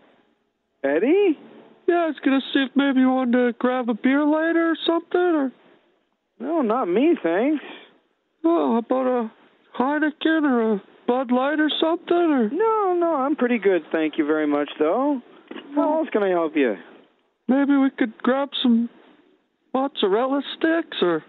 Eddie? 0.84 1.40
Yeah, 1.88 1.96
I 1.96 2.08
was 2.08 2.16
gonna 2.24 2.42
see 2.54 2.66
if 2.70 2.76
maybe 2.76 3.00
you 3.00 3.10
wanted 3.10 3.38
to 3.38 3.54
grab 3.60 3.90
a 3.90 3.94
beer 3.94 4.24
later 4.24 4.72
or 4.72 4.78
something, 4.86 5.20
or. 5.20 5.52
No, 6.40 6.62
not 6.62 6.88
me, 6.88 7.16
thanks. 7.22 7.64
Oh, 8.44 8.74
how 8.74 8.78
about 8.80 9.08
a 9.08 9.32
Heineken 9.80 10.44
or 10.44 10.74
a 10.74 10.82
Bud 11.08 11.32
Light 11.32 11.60
or 11.60 11.70
something, 11.80 12.16
or? 12.16 12.50
No, 12.50 12.96
no, 13.00 13.16
I'm 13.16 13.36
pretty 13.36 13.60
good, 13.60 13.84
thank 13.92 14.18
you 14.18 14.26
very 14.26 14.48
much, 14.48 14.70
though. 14.80 15.22
How 15.76 16.00
else 16.00 16.10
can 16.12 16.24
I 16.24 16.30
help 16.30 16.56
you? 16.56 16.76
Maybe 17.48 17.78
we 17.78 17.90
could 17.92 18.18
grab 18.20 18.50
some 18.64 18.90
mozzarella 19.74 20.42
sticks, 20.58 20.98
or. 21.02 21.24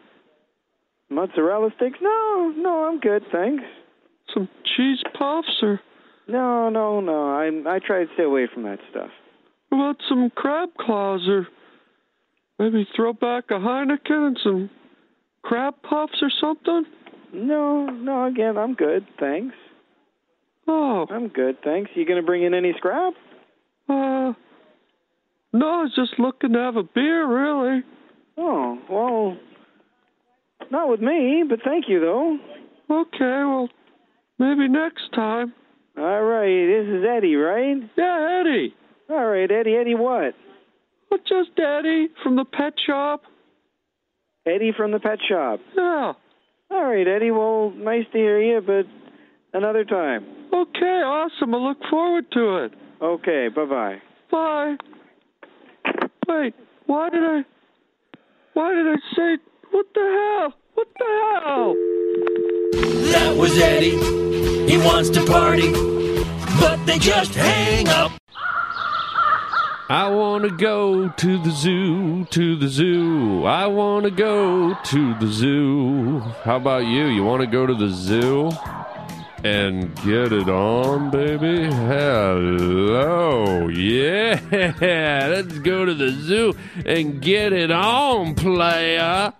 Mozzarella 1.11 1.71
sticks? 1.77 1.99
No, 2.01 2.53
no, 2.57 2.85
I'm 2.85 3.01
good, 3.01 3.23
thanks. 3.31 3.65
Some 4.33 4.49
cheese 4.77 5.03
puffs, 5.19 5.63
or. 5.63 5.81
No, 6.29 6.69
no, 6.71 7.01
no. 7.01 7.31
I 7.35 7.47
I 7.77 7.79
try 7.79 8.05
to 8.05 8.11
stay 8.15 8.25
away 8.25 8.49
from 8.53 8.65
that 8.65 8.79
stuff. 8.91 9.11
How 9.71 9.77
about 9.77 9.97
some 10.09 10.31
crab 10.35 10.71
claws, 10.79 11.29
or 11.29 11.47
maybe 12.59 12.87
throw 12.97 13.13
back 13.13 13.45
a 13.51 13.55
Heineken 13.55 14.27
and 14.27 14.39
some 14.43 14.71
crab 15.43 15.75
puffs 15.89 16.21
or 16.23 16.31
something? 16.41 16.85
No, 17.33 17.87
no. 17.87 18.25
Again, 18.25 18.57
I'm 18.57 18.75
good, 18.75 19.07
thanks. 19.21 19.55
Oh, 20.69 21.07
I'm 21.11 21.29
good, 21.29 21.57
thanks. 21.63 21.91
You 21.95 22.05
gonna 22.07 22.23
bring 22.23 22.43
in 22.43 22.55
any 22.55 22.73
scrap? 22.77 23.15
uh, 23.89 24.33
no, 25.53 25.67
I 25.67 25.83
was 25.83 25.93
just 25.95 26.19
looking 26.19 26.53
to 26.53 26.59
have 26.59 26.77
a 26.77 26.83
beer, 26.83 27.27
really. 27.27 27.83
Oh, 28.37 28.79
well, 28.91 29.37
not 30.71 30.89
with 30.89 31.01
me, 31.01 31.45
but 31.49 31.61
thank 31.65 31.89
you 31.89 32.01
though. 32.01 32.39
Okay, 32.91 33.19
well, 33.21 33.69
maybe 34.39 34.69
next 34.69 35.13
time. 35.15 35.53
All 35.97 36.23
right, 36.23 36.67
this 36.67 36.87
is 36.89 37.05
Eddie, 37.09 37.37
right? 37.37 37.77
Yeah, 37.97 38.41
Eddie. 38.41 38.75
All 39.09 39.25
right, 39.27 39.51
Eddie. 39.51 39.77
Eddie, 39.77 39.95
what? 39.95 40.35
Well, 41.11 41.21
just 41.27 41.59
Eddie 41.59 42.09
from 42.23 42.37
the 42.37 42.45
pet 42.45 42.75
shop. 42.87 43.23
Eddie 44.47 44.73
from 44.77 44.93
the 44.93 45.01
pet 45.01 45.19
shop. 45.29 45.61
Yeah. 45.77 46.13
All 46.71 46.85
right, 46.85 47.07
Eddie. 47.07 47.31
Well, 47.31 47.71
nice 47.71 48.05
to 48.13 48.19
hear 48.19 48.41
you, 48.41 48.61
but 48.61 48.85
another 49.57 49.85
time. 49.85 50.27
Okay, 50.57 51.03
awesome. 51.05 51.55
I 51.55 51.59
look 51.59 51.79
forward 51.91 52.31
to 52.33 52.65
it. 52.65 52.73
Okay, 53.03 53.49
bye 53.55 53.65
bye. 53.67 54.01
Bye. 54.31 54.77
Wait, 56.29 56.55
why 56.87 57.11
did 57.11 57.23
I? 57.23 57.45
Why 58.55 58.73
did 58.75 58.87
I 58.87 58.97
say? 59.15 59.39
What 59.71 59.87
the 59.95 60.01
hell? 60.01 60.55
What 60.75 60.89
the 60.99 61.05
hell? 61.45 61.75
That 63.13 63.37
was 63.37 63.59
Eddie. 63.61 63.99
He 64.71 64.79
wants 64.79 65.11
to 65.11 65.25
party, 65.27 65.73
but 66.59 66.85
they 66.87 66.99
just 66.99 67.35
hang 67.35 67.89
up. 67.89 68.13
I 69.89 70.09
want 70.09 70.45
to 70.45 70.51
go 70.51 71.11
to 71.11 71.43
the 71.43 71.51
zoo, 71.51 72.25
to 72.31 72.57
the 72.57 72.69
zoo. 72.69 73.45
I 73.45 73.67
want 73.67 74.05
to 74.05 74.11
go 74.11 74.75
to 74.75 75.15
the 75.21 75.27
zoo. 75.29 76.21
How 76.45 76.57
about 76.57 76.87
you? 76.87 77.07
You 77.07 77.23
want 77.25 77.43
to 77.43 77.47
go 77.47 77.67
to 77.67 77.75
the 77.75 77.91
zoo? 77.91 78.51
And 79.47 79.95
get 80.03 80.33
it 80.33 80.49
on, 80.49 81.11
baby? 81.11 81.73
Hello. 81.73 83.69
Yeah. 83.69 84.41
Let's 84.51 85.61
go 85.61 85.85
to 85.85 85.95
the 85.95 86.11
zoo 86.11 86.53
and 86.85 87.23
get 87.23 87.53
it 87.53 87.71
on, 87.71 88.35
playa. 88.35 89.35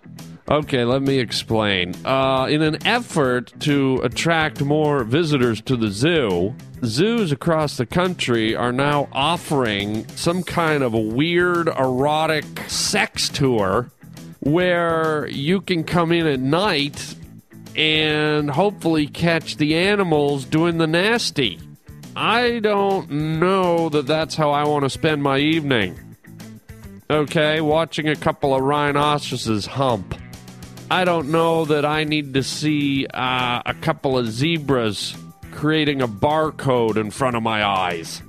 Okay, 0.49 0.85
let 0.85 1.01
me 1.01 1.19
explain. 1.19 1.93
Uh, 2.05 2.47
in 2.49 2.61
an 2.61 2.87
effort 2.87 3.51
to 3.59 3.99
attract 4.01 4.61
more 4.61 5.03
visitors 5.03 5.59
to 5.63 5.75
the 5.75 5.89
zoo, 5.89 6.55
zoos 6.85 7.33
across 7.33 7.75
the 7.75 7.85
country 7.85 8.55
are 8.55 8.71
now 8.71 9.09
offering 9.11 10.07
some 10.15 10.41
kind 10.41 10.83
of 10.83 10.93
a 10.93 11.01
weird 11.01 11.67
erotic 11.67 12.45
sex 12.69 13.27
tour 13.27 13.91
where 14.39 15.27
you 15.27 15.59
can 15.59 15.83
come 15.83 16.13
in 16.13 16.25
at 16.25 16.39
night 16.39 17.16
and 17.77 18.49
hopefully 18.49 19.07
catch 19.07 19.57
the 19.57 19.75
animals 19.75 20.45
doing 20.45 20.79
the 20.79 20.87
nasty. 20.87 21.59
I 22.15 22.59
don't 22.59 23.09
know 23.39 23.89
that 23.89 24.07
that's 24.07 24.35
how 24.35 24.49
I 24.49 24.63
want 24.65 24.83
to 24.83 24.89
spend 24.89 25.21
my 25.21 25.37
evening. 25.37 25.97
Okay, 27.09 27.61
watching 27.61 28.09
a 28.09 28.15
couple 28.15 28.55
of 28.55 28.63
rhinoceroses 28.63 29.67
hump. 29.67 30.19
I 30.89 31.05
don't 31.05 31.29
know 31.29 31.65
that 31.65 31.85
I 31.85 32.03
need 32.05 32.33
to 32.33 32.43
see 32.43 33.05
uh, 33.07 33.61
a 33.65 33.73
couple 33.75 34.17
of 34.17 34.27
zebras 34.27 35.15
creating 35.51 36.01
a 36.01 36.07
barcode 36.07 36.97
in 36.97 37.11
front 37.11 37.35
of 37.35 37.43
my 37.43 37.63
eyes. 37.63 38.21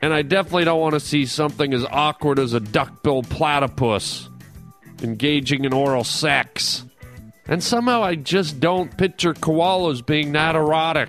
And 0.00 0.14
I 0.14 0.22
definitely 0.22 0.64
don't 0.64 0.80
want 0.80 0.94
to 0.94 1.00
see 1.00 1.26
something 1.26 1.74
as 1.74 1.84
awkward 1.84 2.38
as 2.38 2.54
a 2.54 2.60
duckbill 2.60 3.22
platypus 3.24 4.28
engaging 5.02 5.64
in 5.64 5.72
oral 5.72 6.04
sex. 6.04 6.84
And 7.48 7.64
somehow 7.64 8.02
I 8.02 8.14
just 8.14 8.60
don't 8.60 8.94
picture 8.96 9.34
koalas 9.34 10.04
being 10.04 10.32
that 10.32 10.54
erotic. 10.54 11.08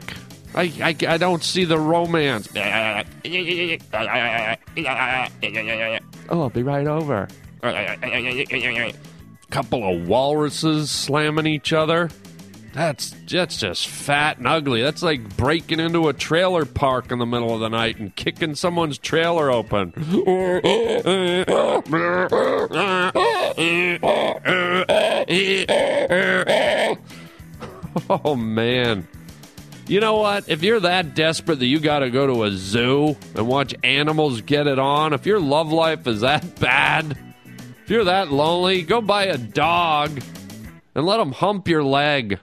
I, 0.56 0.72
I, 0.82 0.96
I 1.08 1.18
don't 1.18 1.44
see 1.44 1.66
the 1.66 1.78
romance. 1.78 2.50
Oh, 6.30 6.42
I'll 6.44 6.50
be 6.50 6.64
right 6.64 6.88
over. 6.88 7.28
Couple 9.50 9.84
of 9.84 10.08
walruses 10.08 10.92
slamming 10.92 11.48
each 11.48 11.74
other. 11.74 12.10
That's 12.80 13.14
that's 13.28 13.58
just 13.58 13.90
fat 13.90 14.38
and 14.38 14.48
ugly. 14.48 14.82
That's 14.82 15.04
like 15.04 15.36
breaking 15.36 15.82
into 15.82 16.08
a 16.08 16.14
trailer 16.14 16.64
park 16.64 17.12
in 17.12 17.20
the 17.20 17.26
middle 17.26 17.54
of 17.54 17.60
the 17.60 17.68
night 17.68 18.00
and 18.00 18.16
kicking 18.16 18.56
someone's 18.56 18.98
trailer 18.98 19.52
open. 19.52 19.92
Oh, 28.10 28.36
man. 28.38 29.08
You 29.88 30.00
know 30.00 30.16
what? 30.16 30.48
If 30.48 30.64
you're 30.64 30.80
that 30.80 31.16
desperate 31.16 31.60
that 31.60 31.66
you 31.66 31.82
got 31.82 32.00
to 32.00 32.10
go 32.10 32.28
to 32.28 32.44
a 32.44 32.52
zoo 32.52 33.18
and 33.36 33.46
watch 33.46 33.76
animals 33.84 34.40
get 34.40 34.68
it 34.68 34.80
on, 34.80 35.12
if 35.12 35.26
your 35.26 35.42
love 35.42 35.74
life 35.74 36.08
is 36.08 36.22
that 36.22 36.58
bad, 36.62 37.18
if 37.84 37.90
you're 37.90 38.06
that 38.06 38.32
lonely, 38.32 38.84
go 38.84 39.02
buy 39.02 39.26
a 39.26 39.38
dog 39.38 40.22
and 40.96 41.06
let 41.06 41.20
him 41.20 41.34
hump 41.34 41.68
your 41.68 41.84
leg. 41.84 42.40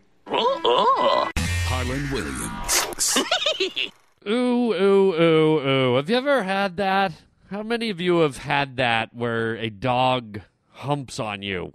Ooh, 4.29 4.73
ooh, 4.75 5.15
ooh, 5.15 5.69
ooh. 5.69 5.97
Have 5.97 6.11
you 6.11 6.17
ever 6.17 6.43
had 6.43 6.77
that? 6.79 7.13
How 7.51 7.63
many 7.63 7.91
of 7.91 8.01
you 8.01 8.21
have 8.21 8.39
had 8.39 8.77
that 8.77 9.15
where 9.15 9.55
a 9.55 9.71
dog 9.71 10.41
humps 10.73 11.21
on 11.21 11.43
you? 11.43 11.73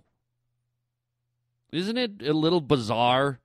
Isn't 1.71 1.98
it 1.98 2.21
a 2.21 2.33
little 2.33 2.60
bizarre? 2.60 3.39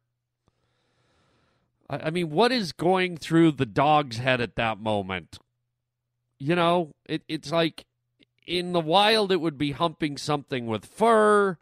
I, 1.88 1.98
I 1.98 2.10
mean, 2.10 2.30
what 2.30 2.50
is 2.50 2.72
going 2.72 3.16
through 3.16 3.52
the 3.52 3.66
dog's 3.66 4.18
head 4.18 4.40
at 4.40 4.56
that 4.56 4.80
moment? 4.80 5.38
You 6.38 6.56
know, 6.56 6.92
it, 7.04 7.22
it's 7.28 7.52
like 7.52 7.84
in 8.46 8.72
the 8.72 8.80
wild, 8.80 9.30
it 9.30 9.40
would 9.40 9.56
be 9.56 9.72
humping 9.72 10.16
something 10.16 10.66
with 10.66 10.84
fur, 10.84 11.58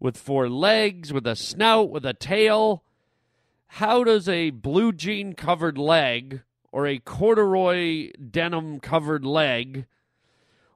with 0.00 0.16
four 0.16 0.48
legs, 0.48 1.12
with 1.12 1.26
a 1.26 1.36
snout, 1.36 1.90
with 1.90 2.06
a 2.06 2.14
tail. 2.14 2.82
How 3.72 4.02
does 4.02 4.28
a 4.28 4.50
blue 4.50 4.92
jean 4.92 5.34
covered 5.34 5.78
leg 5.78 6.42
or 6.72 6.86
a 6.86 6.98
corduroy 6.98 8.10
denim 8.12 8.80
covered 8.80 9.24
leg 9.24 9.86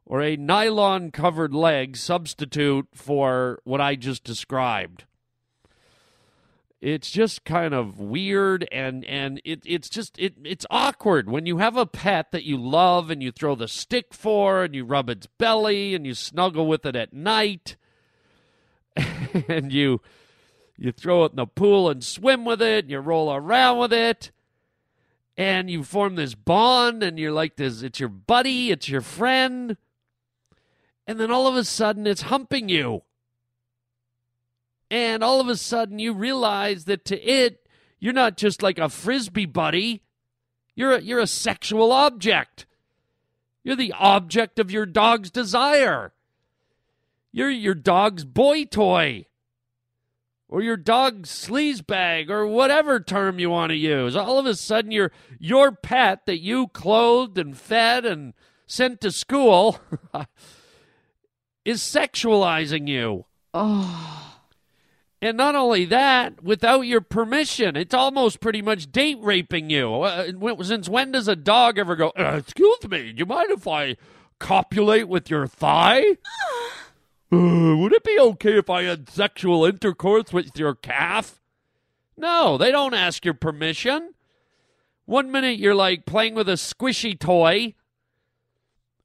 or 0.05 0.21
a 0.21 0.37
nylon 0.37 1.11
covered 1.11 1.55
leg 1.55 1.97
substitute 1.97 2.89
for 2.95 3.61
what 3.65 3.81
I 3.81 3.97
just 3.97 4.25
described? 4.25 5.05
It's 6.81 7.11
just 7.11 7.45
kind 7.45 7.75
of 7.75 7.99
weird 7.99 8.69
and 8.71 9.05
and 9.05 9.41
it 9.45 9.63
it's 9.65 9.89
just 9.89 10.19
it 10.19 10.35
it's 10.45 10.67
awkward 10.69 11.31
when 11.31 11.47
you 11.47 11.59
have 11.59 11.77
a 11.77 11.87
pet 11.87 12.33
that 12.33 12.45
you 12.45 12.57
love 12.57 13.09
and 13.09 13.23
you 13.23 13.31
throw 13.33 13.55
the 13.55 13.69
stick 13.69 14.13
for 14.13 14.65
and 14.65 14.75
you 14.75 14.85
rub 14.85 15.09
its 15.09 15.27
belly 15.39 15.95
and 15.95 16.05
you 16.05 16.15
snuggle 16.15 16.67
with 16.67 16.85
it 16.85 16.97
at 16.97 17.13
night 17.13 17.77
and 19.49 19.73
you 19.73 20.01
you 20.83 20.93
throw 20.93 21.25
it 21.25 21.33
in 21.33 21.37
the 21.37 21.47
pool 21.47 21.89
and 21.89 22.03
swim 22.03 22.45
with 22.45 22.61
it 22.61 22.91
you 22.91 22.99
roll 22.99 23.33
around 23.33 23.79
with 23.79 23.93
it 23.93 24.31
and 25.37 25.71
you 25.71 25.83
form 25.83 26.15
this 26.17 26.35
bond 26.35 27.03
and 27.03 27.19
you're 27.19 27.33
like 27.33 27.57
this 27.57 27.83
it's 27.83 28.01
your 28.01 28.09
buddy 28.09 28.71
it's 28.71 28.89
your 28.89 29.01
friend 29.01 29.77
and 31.07 31.19
then 31.19 31.31
all 31.31 31.47
of 31.47 31.57
a 31.57 31.65
sudden 31.65 32.07
it's 32.07 32.23
humping 32.23 32.69
you. 32.69 33.03
And 34.91 35.25
all 35.25 35.41
of 35.41 35.49
a 35.49 35.57
sudden 35.57 35.99
you 35.99 36.13
realize 36.13 36.85
that 36.85 37.05
to 37.07 37.21
it 37.21 37.67
you're 37.99 38.13
not 38.13 38.37
just 38.37 38.63
like 38.63 38.79
a 38.79 38.89
frisbee 38.89 39.47
buddy 39.47 40.03
you're 40.75 40.95
a, 40.95 41.01
you're 41.01 41.21
a 41.21 41.27
sexual 41.27 41.93
object. 41.93 42.67
You're 43.63 43.77
the 43.77 43.93
object 43.93 44.59
of 44.59 44.71
your 44.71 44.87
dog's 44.87 45.31
desire. 45.31 46.13
You're 47.31 47.51
your 47.51 47.75
dog's 47.75 48.25
boy 48.25 48.65
toy 48.65 49.27
or 50.53 50.61
your 50.63 50.77
dog's 50.77 51.31
sleaze 51.31 51.85
bag 51.85 52.31
or 52.31 52.47
whatever 52.47 53.01
term 53.01 53.39
you 53.39 53.49
want 53.51 53.71
to 53.71 53.77
use 53.77 54.15
all 54.15 54.39
of 54.39 54.45
a 54.47 54.55
sudden 54.55 54.91
your 54.93 55.11
your 55.41 55.73
pet 55.73 56.27
that 56.27 56.41
you 56.41 56.69
clothed 56.69 57.39
and 57.39 57.57
fed 57.57 58.05
and 58.05 58.35
sent 58.67 59.01
to 59.01 59.11
school 59.11 59.81
is 61.65 61.81
sexualizing 61.81 62.87
you 62.89 63.25
Oh. 63.55 64.39
and 65.21 65.37
not 65.37 65.55
only 65.55 65.85
that, 65.85 66.43
without 66.43 66.81
your 66.83 67.03
permission, 67.03 67.77
it's 67.77 67.93
almost 67.95 68.41
pretty 68.41 68.63
much 68.63 68.91
date 68.91 69.19
raping 69.21 69.69
you. 69.69 69.93
Uh, 70.03 70.63
since 70.63 70.89
when 70.89 71.13
does 71.13 71.29
a 71.29 71.37
dog 71.37 71.79
ever 71.79 71.95
go, 71.95 72.09
uh, 72.19 72.37
Excuse 72.39 72.89
me, 72.89 73.13
do 73.13 73.19
you 73.19 73.27
mind 73.27 73.51
if 73.51 73.69
I 73.69 73.97
copulate 74.39 75.07
with 75.09 75.29
your 75.29 75.47
thigh? 75.47 76.17
Uh, 77.33 77.77
would 77.77 77.95
it 77.95 78.05
be 78.05 78.19
okay 78.21 78.59
if 78.59 78.69
I 78.69 78.83
had 78.83 79.09
sexual 79.09 79.65
intercourse 79.65 80.33
with 80.33 80.51
your 80.59 80.75
calf? 80.75 81.41
No, 82.17 82.59
they 82.59 82.71
don't 82.71 82.93
ask 82.93 83.25
your 83.25 83.35
permission. 83.35 84.13
One 85.07 85.33
minute 85.33 85.59
you're 85.59 85.75
like 85.75 86.05
playing 86.05 86.35
with 86.35 86.49
a 86.49 86.53
squishy 86.53 87.19
toy, 87.19 87.75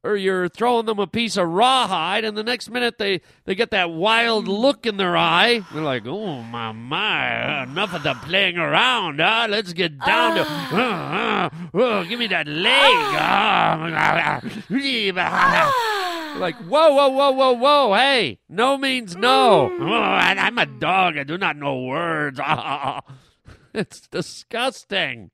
or 0.08 0.16
you're 0.16 0.48
throwing 0.48 0.86
them 0.86 1.00
a 1.00 1.06
piece 1.06 1.36
of 1.36 1.50
rawhide, 1.50 2.24
and 2.24 2.38
the 2.38 2.44
next 2.44 2.70
minute 2.70 2.98
they, 2.98 3.20
they 3.44 3.54
get 3.54 3.72
that 3.72 3.92
wild 3.92 4.48
look 4.48 4.86
in 4.86 4.96
their 4.96 5.18
eye. 5.18 5.62
They're 5.74 5.84
like, 5.84 6.08
oh, 6.08 6.42
my, 6.44 6.72
my, 6.72 7.64
enough 7.64 7.94
of 7.94 8.04
the 8.04 8.14
playing 8.14 8.58
around, 8.58 9.20
huh? 9.20 9.48
Let's 9.50 9.74
get 9.74 10.00
down 10.00 10.36
to, 10.36 10.42
uh, 10.44 11.50
uh, 11.74 11.78
uh, 11.78 12.04
give 12.06 12.20
me 12.20 12.28
that 12.28 12.48
leg. 12.48 12.96
Ah. 13.20 14.40
like, 16.40 16.56
whoa, 16.56 16.94
whoa, 16.94 17.10
whoa, 17.10 17.32
whoa, 17.32 17.52
whoa, 17.52 17.94
hey, 17.94 18.40
no 18.48 18.78
means 18.78 19.18
no. 19.18 19.70
Oh, 19.78 19.94
I- 19.94 20.36
I'm 20.38 20.58
a 20.58 20.66
dog, 20.66 21.18
I 21.18 21.24
do 21.24 21.38
not 21.38 21.58
know 21.58 21.82
words. 21.82 22.40
it's 23.74 24.08
disgusting. 24.08 25.32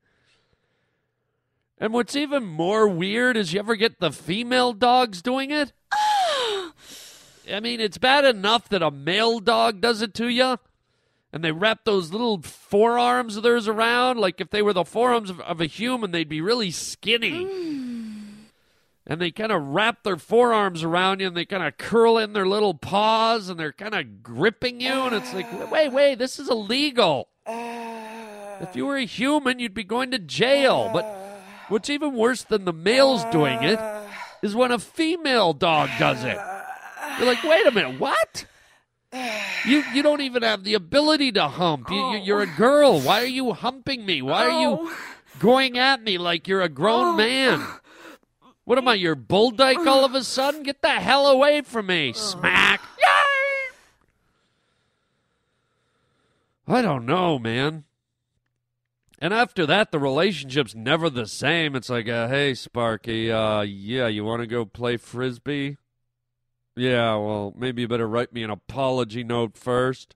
And 1.84 1.92
what's 1.92 2.16
even 2.16 2.46
more 2.46 2.88
weird 2.88 3.36
is 3.36 3.52
you 3.52 3.58
ever 3.58 3.76
get 3.76 4.00
the 4.00 4.10
female 4.10 4.72
dogs 4.72 5.20
doing 5.20 5.50
it? 5.50 5.74
I 5.92 7.60
mean, 7.60 7.78
it's 7.78 7.98
bad 7.98 8.24
enough 8.24 8.70
that 8.70 8.80
a 8.82 8.90
male 8.90 9.38
dog 9.38 9.82
does 9.82 10.00
it 10.00 10.14
to 10.14 10.28
you, 10.30 10.58
and 11.30 11.44
they 11.44 11.52
wrap 11.52 11.84
those 11.84 12.10
little 12.10 12.40
forearms 12.40 13.36
of 13.36 13.42
theirs 13.42 13.68
around. 13.68 14.18
Like 14.18 14.40
if 14.40 14.48
they 14.48 14.62
were 14.62 14.72
the 14.72 14.86
forearms 14.86 15.28
of, 15.28 15.40
of 15.40 15.60
a 15.60 15.66
human, 15.66 16.10
they'd 16.10 16.26
be 16.26 16.40
really 16.40 16.70
skinny. 16.70 17.46
And 19.06 19.20
they 19.20 19.30
kind 19.30 19.52
of 19.52 19.62
wrap 19.62 20.02
their 20.02 20.16
forearms 20.16 20.82
around 20.82 21.20
you 21.20 21.26
and 21.26 21.36
they 21.36 21.44
kind 21.44 21.62
of 21.62 21.76
curl 21.76 22.16
in 22.16 22.32
their 22.32 22.46
little 22.46 22.72
paws 22.72 23.50
and 23.50 23.60
they're 23.60 23.70
kind 23.70 23.94
of 23.94 24.22
gripping 24.22 24.80
you. 24.80 24.90
And 24.90 25.14
it's 25.14 25.34
like, 25.34 25.70
wait, 25.70 25.92
wait, 25.92 26.14
this 26.14 26.38
is 26.38 26.48
illegal. 26.48 27.28
If 28.60 28.76
you 28.76 28.86
were 28.86 28.96
a 28.96 29.04
human, 29.04 29.58
you'd 29.58 29.74
be 29.74 29.84
going 29.84 30.12
to 30.12 30.18
jail. 30.18 30.88
But 30.90 31.23
what's 31.68 31.90
even 31.90 32.14
worse 32.14 32.42
than 32.44 32.64
the 32.64 32.72
males 32.72 33.24
doing 33.26 33.62
it 33.62 33.78
is 34.42 34.54
when 34.54 34.70
a 34.70 34.78
female 34.78 35.52
dog 35.52 35.90
does 35.98 36.22
it. 36.24 36.38
You're 37.18 37.26
like, 37.26 37.42
wait 37.44 37.66
a 37.66 37.70
minute, 37.70 37.98
what? 38.00 38.46
You 39.64 39.84
you 39.94 40.02
don't 40.02 40.20
even 40.20 40.42
have 40.42 40.64
the 40.64 40.74
ability 40.74 41.32
to 41.32 41.46
hump. 41.46 41.88
You, 41.88 42.12
you, 42.12 42.18
you're 42.18 42.42
a 42.42 42.50
oh. 42.50 42.56
girl. 42.56 43.00
Why 43.00 43.22
are 43.22 43.26
you 43.26 43.52
humping 43.52 44.04
me? 44.04 44.22
Why 44.22 44.48
are 44.48 44.60
you 44.60 44.78
oh. 44.80 44.96
going 45.38 45.78
at 45.78 46.02
me 46.02 46.18
like 46.18 46.48
you're 46.48 46.62
a 46.62 46.68
grown 46.68 47.14
oh. 47.14 47.16
man? 47.16 47.64
What 48.64 48.78
am 48.78 48.88
I, 48.88 48.94
your 48.94 49.14
bull 49.14 49.50
dyke 49.50 49.86
all 49.86 50.04
of 50.04 50.14
a 50.14 50.24
sudden? 50.24 50.62
Get 50.62 50.82
the 50.82 50.88
hell 50.88 51.26
away 51.26 51.60
from 51.62 51.86
me. 51.86 52.12
Smack. 52.14 52.80
I 56.66 56.80
don't 56.80 57.04
know, 57.04 57.38
man. 57.38 57.84
And 59.24 59.32
after 59.32 59.64
that, 59.64 59.90
the 59.90 59.98
relationship's 59.98 60.74
never 60.74 61.08
the 61.08 61.26
same. 61.26 61.74
It's 61.74 61.88
like, 61.88 62.06
uh, 62.06 62.28
hey, 62.28 62.52
Sparky, 62.52 63.32
uh, 63.32 63.62
yeah, 63.62 64.06
you 64.06 64.22
want 64.22 64.42
to 64.42 64.46
go 64.46 64.66
play 64.66 64.98
frisbee? 64.98 65.78
Yeah, 66.76 67.16
well, 67.16 67.54
maybe 67.56 67.80
you 67.80 67.88
better 67.88 68.06
write 68.06 68.34
me 68.34 68.42
an 68.42 68.50
apology 68.50 69.24
note 69.24 69.56
first. 69.56 70.14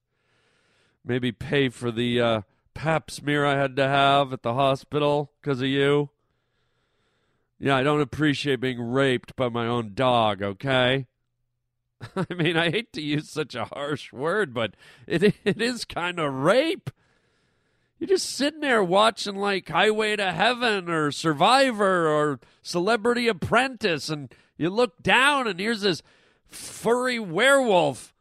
Maybe 1.06 1.32
pay 1.32 1.70
for 1.70 1.90
the 1.90 2.20
uh, 2.20 2.40
pap 2.74 3.10
smear 3.10 3.46
I 3.46 3.56
had 3.56 3.76
to 3.76 3.88
have 3.88 4.34
at 4.34 4.42
the 4.42 4.52
hospital 4.52 5.32
because 5.40 5.62
of 5.62 5.68
you. 5.68 6.10
Yeah, 7.58 7.76
I 7.76 7.82
don't 7.82 8.02
appreciate 8.02 8.60
being 8.60 8.78
raped 8.78 9.34
by 9.36 9.48
my 9.48 9.66
own 9.66 9.94
dog, 9.94 10.42
okay? 10.42 11.06
I 12.14 12.34
mean, 12.34 12.58
I 12.58 12.70
hate 12.70 12.92
to 12.92 13.00
use 13.00 13.30
such 13.30 13.54
a 13.54 13.64
harsh 13.64 14.12
word, 14.12 14.52
but 14.52 14.74
it 15.06 15.34
it 15.46 15.62
is 15.62 15.86
kind 15.86 16.20
of 16.20 16.30
rape. 16.30 16.90
You're 17.98 18.08
just 18.08 18.30
sitting 18.30 18.60
there 18.60 18.82
watching 18.82 19.36
like 19.36 19.68
Highway 19.68 20.14
to 20.16 20.32
Heaven 20.32 20.88
or 20.88 21.10
Survivor 21.10 22.06
or 22.06 22.38
Celebrity 22.62 23.26
Apprentice, 23.26 24.08
and 24.08 24.32
you 24.56 24.70
look 24.70 25.02
down 25.02 25.48
and 25.48 25.58
here's 25.58 25.80
this 25.80 26.02
furry 26.46 27.18
werewolf 27.18 28.14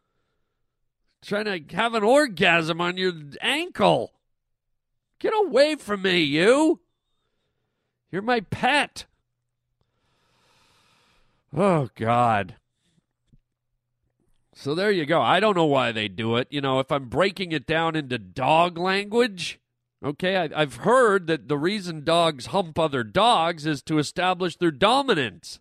trying 1.23 1.45
to 1.45 1.75
have 1.75 1.93
an 1.93 2.03
orgasm 2.03 2.81
on 2.81 2.97
your 2.97 3.13
ankle. 3.41 4.13
Get 5.19 5.33
away 5.35 5.75
from 5.75 6.03
me, 6.03 6.21
you. 6.21 6.79
You're 8.11 8.21
my 8.21 8.39
pet. 8.41 9.05
Oh, 11.55 11.89
God. 11.95 12.55
So 14.53 14.73
there 14.73 14.91
you 14.91 15.05
go. 15.05 15.21
I 15.21 15.39
don't 15.39 15.55
know 15.55 15.65
why 15.65 15.91
they 15.91 16.07
do 16.07 16.35
it. 16.37 16.47
You 16.49 16.61
know, 16.61 16.79
if 16.79 16.91
I'm 16.91 17.09
breaking 17.09 17.51
it 17.51 17.67
down 17.67 17.95
into 17.95 18.17
dog 18.17 18.77
language, 18.77 19.59
okay, 20.03 20.37
I, 20.37 20.49
I've 20.55 20.75
heard 20.77 21.27
that 21.27 21.47
the 21.47 21.57
reason 21.57 22.03
dogs 22.03 22.47
hump 22.47 22.77
other 22.79 23.03
dogs 23.03 23.65
is 23.65 23.81
to 23.83 23.99
establish 23.99 24.55
their 24.57 24.71
dominance. 24.71 25.59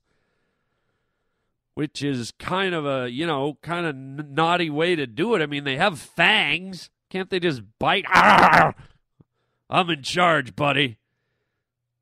which 1.75 2.03
is 2.03 2.33
kind 2.39 2.75
of 2.75 2.87
a, 2.87 3.11
you 3.11 3.27
know, 3.27 3.59
kind 3.63 3.85
of 3.87 3.95
naughty 3.95 4.71
way 4.71 4.97
to 4.97 5.07
do 5.07 5.35
it. 5.35 5.43
I 5.43 5.47
mean, 5.47 5.65
they 5.65 5.77
have 5.77 5.99
fangs. 5.99 6.89
Can't 7.11 7.29
they 7.29 7.39
just 7.39 7.61
bite? 7.79 8.07
Arr! 8.13 8.75
I'm 9.71 9.91
in 9.91 10.03
charge, 10.03 10.57
buddy. 10.57 10.97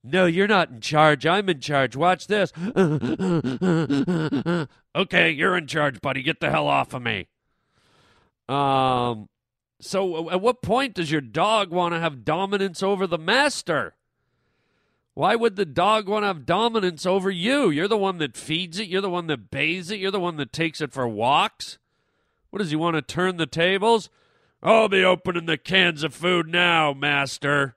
No, 0.04 0.26
you're 0.26 0.46
not 0.46 0.70
in 0.70 0.80
charge. 0.80 1.26
I'm 1.26 1.48
in 1.48 1.58
charge. 1.60 1.96
Watch 1.96 2.28
this. 2.28 2.52
okay, 4.94 5.30
you're 5.30 5.56
in 5.56 5.66
charge, 5.66 6.00
buddy. 6.00 6.22
Get 6.22 6.38
the 6.40 6.50
hell 6.50 6.68
off 6.68 6.94
of 6.94 7.02
me. 7.02 7.26
Um, 8.48 9.28
so 9.84 10.28
uh, 10.28 10.32
at 10.32 10.40
what 10.40 10.62
point 10.62 10.94
does 10.94 11.10
your 11.10 11.20
dog 11.20 11.70
want 11.70 11.94
to 11.94 12.00
have 12.00 12.24
dominance 12.24 12.82
over 12.82 13.06
the 13.06 13.18
master? 13.18 13.94
Why 15.14 15.36
would 15.36 15.56
the 15.56 15.64
dog 15.64 16.08
want 16.08 16.24
to 16.24 16.28
have 16.28 16.46
dominance 16.46 17.06
over 17.06 17.30
you? 17.30 17.70
You're 17.70 17.88
the 17.88 17.96
one 17.96 18.18
that 18.18 18.36
feeds 18.36 18.80
it. 18.80 18.88
You're 18.88 19.00
the 19.00 19.10
one 19.10 19.28
that 19.28 19.50
bathes 19.50 19.90
it. 19.90 20.00
You're 20.00 20.10
the 20.10 20.18
one 20.18 20.36
that 20.38 20.52
takes 20.52 20.80
it 20.80 20.92
for 20.92 21.06
walks. 21.06 21.78
What 22.50 22.58
does 22.58 22.70
he 22.70 22.76
want 22.76 22.96
to 22.96 23.02
turn 23.02 23.36
the 23.36 23.46
tables? 23.46 24.10
I'll 24.62 24.88
be 24.88 25.04
opening 25.04 25.46
the 25.46 25.58
cans 25.58 26.02
of 26.02 26.14
food 26.14 26.48
now, 26.48 26.92
master. 26.92 27.76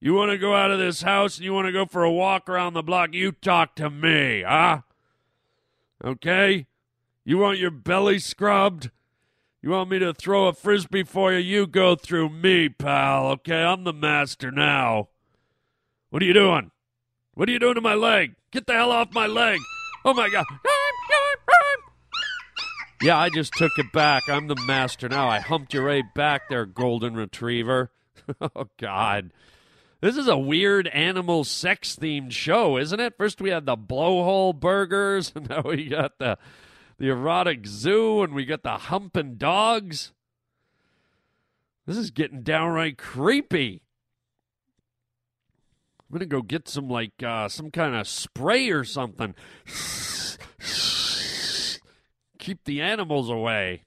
You 0.00 0.14
want 0.14 0.30
to 0.30 0.38
go 0.38 0.54
out 0.54 0.70
of 0.70 0.78
this 0.78 1.02
house 1.02 1.36
and 1.36 1.44
you 1.44 1.52
want 1.52 1.66
to 1.66 1.72
go 1.72 1.84
for 1.84 2.04
a 2.04 2.12
walk 2.12 2.48
around 2.48 2.74
the 2.74 2.82
block? 2.82 3.12
You 3.12 3.32
talk 3.32 3.74
to 3.76 3.90
me, 3.90 4.44
huh? 4.46 4.82
Okay? 6.04 6.66
You 7.24 7.38
want 7.38 7.58
your 7.58 7.72
belly 7.72 8.18
scrubbed? 8.18 8.90
You 9.68 9.74
want 9.74 9.90
me 9.90 9.98
to 9.98 10.14
throw 10.14 10.46
a 10.46 10.54
frisbee 10.54 11.02
for 11.02 11.30
you? 11.30 11.40
You 11.40 11.66
go 11.66 11.94
through 11.94 12.30
me, 12.30 12.70
pal, 12.70 13.26
okay? 13.32 13.62
I'm 13.62 13.84
the 13.84 13.92
master 13.92 14.50
now. 14.50 15.10
What 16.08 16.22
are 16.22 16.24
you 16.24 16.32
doing? 16.32 16.70
What 17.34 17.50
are 17.50 17.52
you 17.52 17.58
doing 17.58 17.74
to 17.74 17.82
my 17.82 17.92
leg? 17.92 18.34
Get 18.50 18.66
the 18.66 18.72
hell 18.72 18.90
off 18.90 19.12
my 19.12 19.26
leg. 19.26 19.60
Oh 20.06 20.14
my 20.14 20.30
god. 20.30 20.46
Yeah, 23.02 23.18
I 23.18 23.28
just 23.28 23.52
took 23.58 23.72
it 23.76 23.92
back. 23.92 24.22
I'm 24.26 24.46
the 24.46 24.56
master 24.66 25.06
now. 25.06 25.28
I 25.28 25.40
humped 25.40 25.74
you 25.74 25.82
right 25.82 26.14
back 26.14 26.48
there, 26.48 26.64
golden 26.64 27.12
retriever. 27.12 27.90
oh 28.40 28.70
god. 28.78 29.34
This 30.00 30.16
is 30.16 30.28
a 30.28 30.38
weird 30.38 30.86
animal 30.86 31.44
sex 31.44 31.94
themed 31.94 32.32
show, 32.32 32.78
isn't 32.78 33.00
it? 33.00 33.18
First 33.18 33.42
we 33.42 33.50
had 33.50 33.66
the 33.66 33.76
blowhole 33.76 34.58
burgers, 34.58 35.30
and 35.34 35.46
now 35.50 35.60
we 35.60 35.90
got 35.90 36.18
the 36.18 36.38
the 36.98 37.08
erotic 37.08 37.66
zoo, 37.66 38.22
and 38.22 38.34
we 38.34 38.44
got 38.44 38.62
the 38.62 38.76
humping 38.76 39.36
dogs. 39.36 40.12
This 41.86 41.96
is 41.96 42.10
getting 42.10 42.42
downright 42.42 42.98
creepy. 42.98 43.82
I'm 46.00 46.18
gonna 46.18 46.26
go 46.26 46.42
get 46.42 46.68
some 46.68 46.88
like 46.88 47.22
uh, 47.22 47.48
some 47.48 47.70
kind 47.70 47.94
of 47.94 48.08
spray 48.08 48.70
or 48.70 48.84
something. 48.84 49.34
Keep 52.38 52.64
the 52.64 52.80
animals 52.80 53.30
away. 53.30 53.84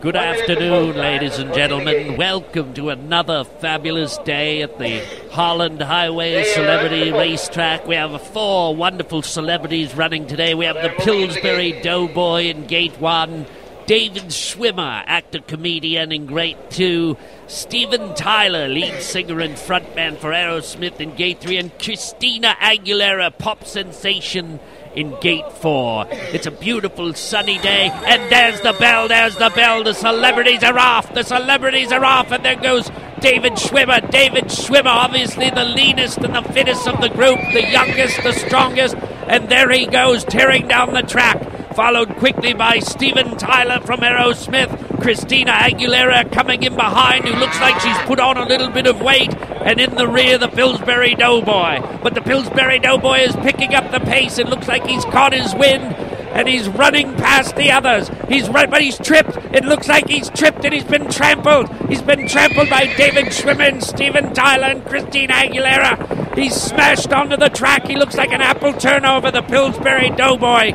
Good 0.00 0.14
afternoon, 0.14 0.96
ladies 0.96 1.38
and 1.38 1.52
gentlemen. 1.52 2.16
Welcome 2.16 2.72
to 2.74 2.90
another 2.90 3.42
fabulous 3.42 4.16
day 4.18 4.62
at 4.62 4.78
the 4.78 5.04
Harland 5.32 5.82
Highway 5.82 6.44
Celebrity 6.44 7.10
Racetrack. 7.10 7.84
We 7.84 7.96
have 7.96 8.22
four 8.28 8.76
wonderful 8.76 9.22
celebrities 9.22 9.96
running 9.96 10.28
today. 10.28 10.54
We 10.54 10.66
have 10.66 10.76
the 10.76 10.94
Pillsbury 11.02 11.82
Doughboy 11.82 12.44
in 12.44 12.68
Gate 12.68 13.00
1, 13.00 13.44
David 13.86 14.26
Schwimmer, 14.26 15.02
actor, 15.04 15.40
comedian 15.40 16.12
in 16.12 16.26
Gate 16.26 16.70
2, 16.70 17.16
Steven 17.48 18.14
Tyler, 18.14 18.68
lead 18.68 19.02
singer 19.02 19.40
and 19.40 19.56
frontman 19.56 20.16
for 20.16 20.30
Aerosmith 20.30 21.00
in 21.00 21.16
Gate 21.16 21.40
3, 21.40 21.56
and 21.56 21.78
Christina 21.80 22.54
Aguilera, 22.60 23.36
pop 23.36 23.64
sensation 23.64 24.60
in 24.98 25.14
Gate 25.20 25.50
4. 25.52 26.06
It's 26.10 26.46
a 26.46 26.50
beautiful 26.50 27.14
sunny 27.14 27.58
day, 27.58 27.88
and 27.88 28.32
there's 28.32 28.60
the 28.62 28.72
bell, 28.72 29.06
there's 29.06 29.36
the 29.36 29.50
bell. 29.50 29.84
The 29.84 29.94
celebrities 29.94 30.64
are 30.64 30.76
off, 30.76 31.14
the 31.14 31.22
celebrities 31.22 31.92
are 31.92 32.04
off, 32.04 32.32
and 32.32 32.44
there 32.44 32.56
goes 32.56 32.90
David 33.20 33.52
Schwimmer. 33.52 34.10
David 34.10 34.46
Schwimmer, 34.46 34.86
obviously 34.86 35.50
the 35.50 35.64
leanest 35.64 36.18
and 36.18 36.34
the 36.34 36.42
fittest 36.52 36.88
of 36.88 37.00
the 37.00 37.10
group, 37.10 37.38
the 37.52 37.70
youngest, 37.70 38.24
the 38.24 38.32
strongest, 38.32 38.96
and 39.28 39.48
there 39.48 39.70
he 39.70 39.86
goes, 39.86 40.24
tearing 40.24 40.66
down 40.66 40.92
the 40.92 41.02
track. 41.02 41.57
Followed 41.78 42.16
quickly 42.16 42.54
by 42.54 42.80
Steven 42.80 43.36
Tyler 43.36 43.78
from 43.78 44.00
Aerosmith, 44.00 45.00
Christina 45.00 45.52
Aguilera 45.52 46.28
coming 46.32 46.64
in 46.64 46.74
behind, 46.74 47.24
who 47.24 47.38
looks 47.38 47.60
like 47.60 47.78
she's 47.78 47.96
put 47.98 48.18
on 48.18 48.36
a 48.36 48.44
little 48.44 48.68
bit 48.68 48.88
of 48.88 49.00
weight, 49.00 49.32
and 49.38 49.80
in 49.80 49.94
the 49.94 50.08
rear, 50.08 50.38
the 50.38 50.48
Pillsbury 50.48 51.14
Doughboy. 51.14 52.00
But 52.02 52.14
the 52.14 52.20
Pillsbury 52.20 52.80
Doughboy 52.80 53.18
is 53.18 53.36
picking 53.36 53.76
up 53.76 53.92
the 53.92 54.00
pace. 54.00 54.38
It 54.38 54.48
looks 54.48 54.66
like 54.66 54.88
he's 54.88 55.04
caught 55.04 55.32
his 55.32 55.54
wind 55.54 55.94
and 56.34 56.48
he's 56.48 56.68
running 56.68 57.14
past 57.14 57.54
the 57.54 57.70
others. 57.70 58.10
He's 58.28 58.48
but 58.48 58.82
he's 58.82 58.98
tripped. 58.98 59.36
It 59.54 59.64
looks 59.64 59.86
like 59.86 60.08
he's 60.08 60.30
tripped 60.30 60.64
and 60.64 60.74
he's 60.74 60.82
been 60.82 61.08
trampled. 61.08 61.70
He's 61.88 62.02
been 62.02 62.26
trampled 62.26 62.70
by 62.70 62.92
David 62.96 63.26
Schwimmer, 63.26 63.80
Steven 63.84 64.34
Tyler, 64.34 64.66
and 64.66 64.84
Christina 64.84 65.34
Aguilera. 65.34 66.36
He's 66.36 66.54
smashed 66.54 67.12
onto 67.12 67.36
the 67.36 67.48
track. 67.48 67.86
He 67.86 67.94
looks 67.94 68.16
like 68.16 68.32
an 68.32 68.42
apple 68.42 68.72
turnover. 68.72 69.30
The 69.30 69.42
Pillsbury 69.42 70.10
Doughboy, 70.10 70.72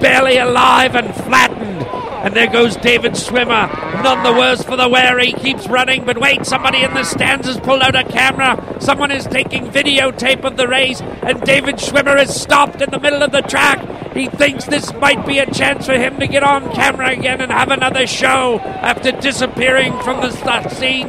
barely 0.00 0.38
alive 0.38 0.94
and 0.94 1.14
flattened. 1.14 1.84
And 2.26 2.34
there 2.34 2.50
goes 2.50 2.76
David 2.76 3.12
Schwimmer, 3.12 3.72
none 4.02 4.24
the 4.24 4.32
worse 4.32 4.62
for 4.62 4.76
the 4.76 4.88
wear. 4.88 5.18
He 5.20 5.32
keeps 5.32 5.68
running, 5.68 6.04
but 6.04 6.18
wait, 6.18 6.44
somebody 6.44 6.82
in 6.82 6.92
the 6.92 7.04
stands 7.04 7.46
has 7.46 7.60
pulled 7.60 7.82
out 7.82 7.94
a 7.94 8.02
camera. 8.02 8.76
Someone 8.80 9.12
is 9.12 9.26
taking 9.26 9.66
videotape 9.66 10.42
of 10.44 10.56
the 10.56 10.66
race, 10.66 11.00
and 11.00 11.40
David 11.42 11.76
Schwimmer 11.76 12.20
is 12.20 12.34
stopped 12.34 12.82
in 12.82 12.90
the 12.90 12.98
middle 12.98 13.22
of 13.22 13.30
the 13.30 13.42
track. 13.42 14.12
He 14.12 14.26
thinks 14.26 14.64
this 14.64 14.92
might 14.94 15.24
be 15.26 15.38
a 15.38 15.50
chance 15.52 15.86
for 15.86 15.92
him 15.92 16.18
to 16.18 16.26
get 16.26 16.42
on 16.42 16.72
camera 16.72 17.10
again 17.10 17.40
and 17.40 17.52
have 17.52 17.70
another 17.70 18.06
show 18.06 18.58
after 18.60 19.12
disappearing 19.12 19.92
from 20.02 20.20
the 20.20 20.32
scene 20.70 21.08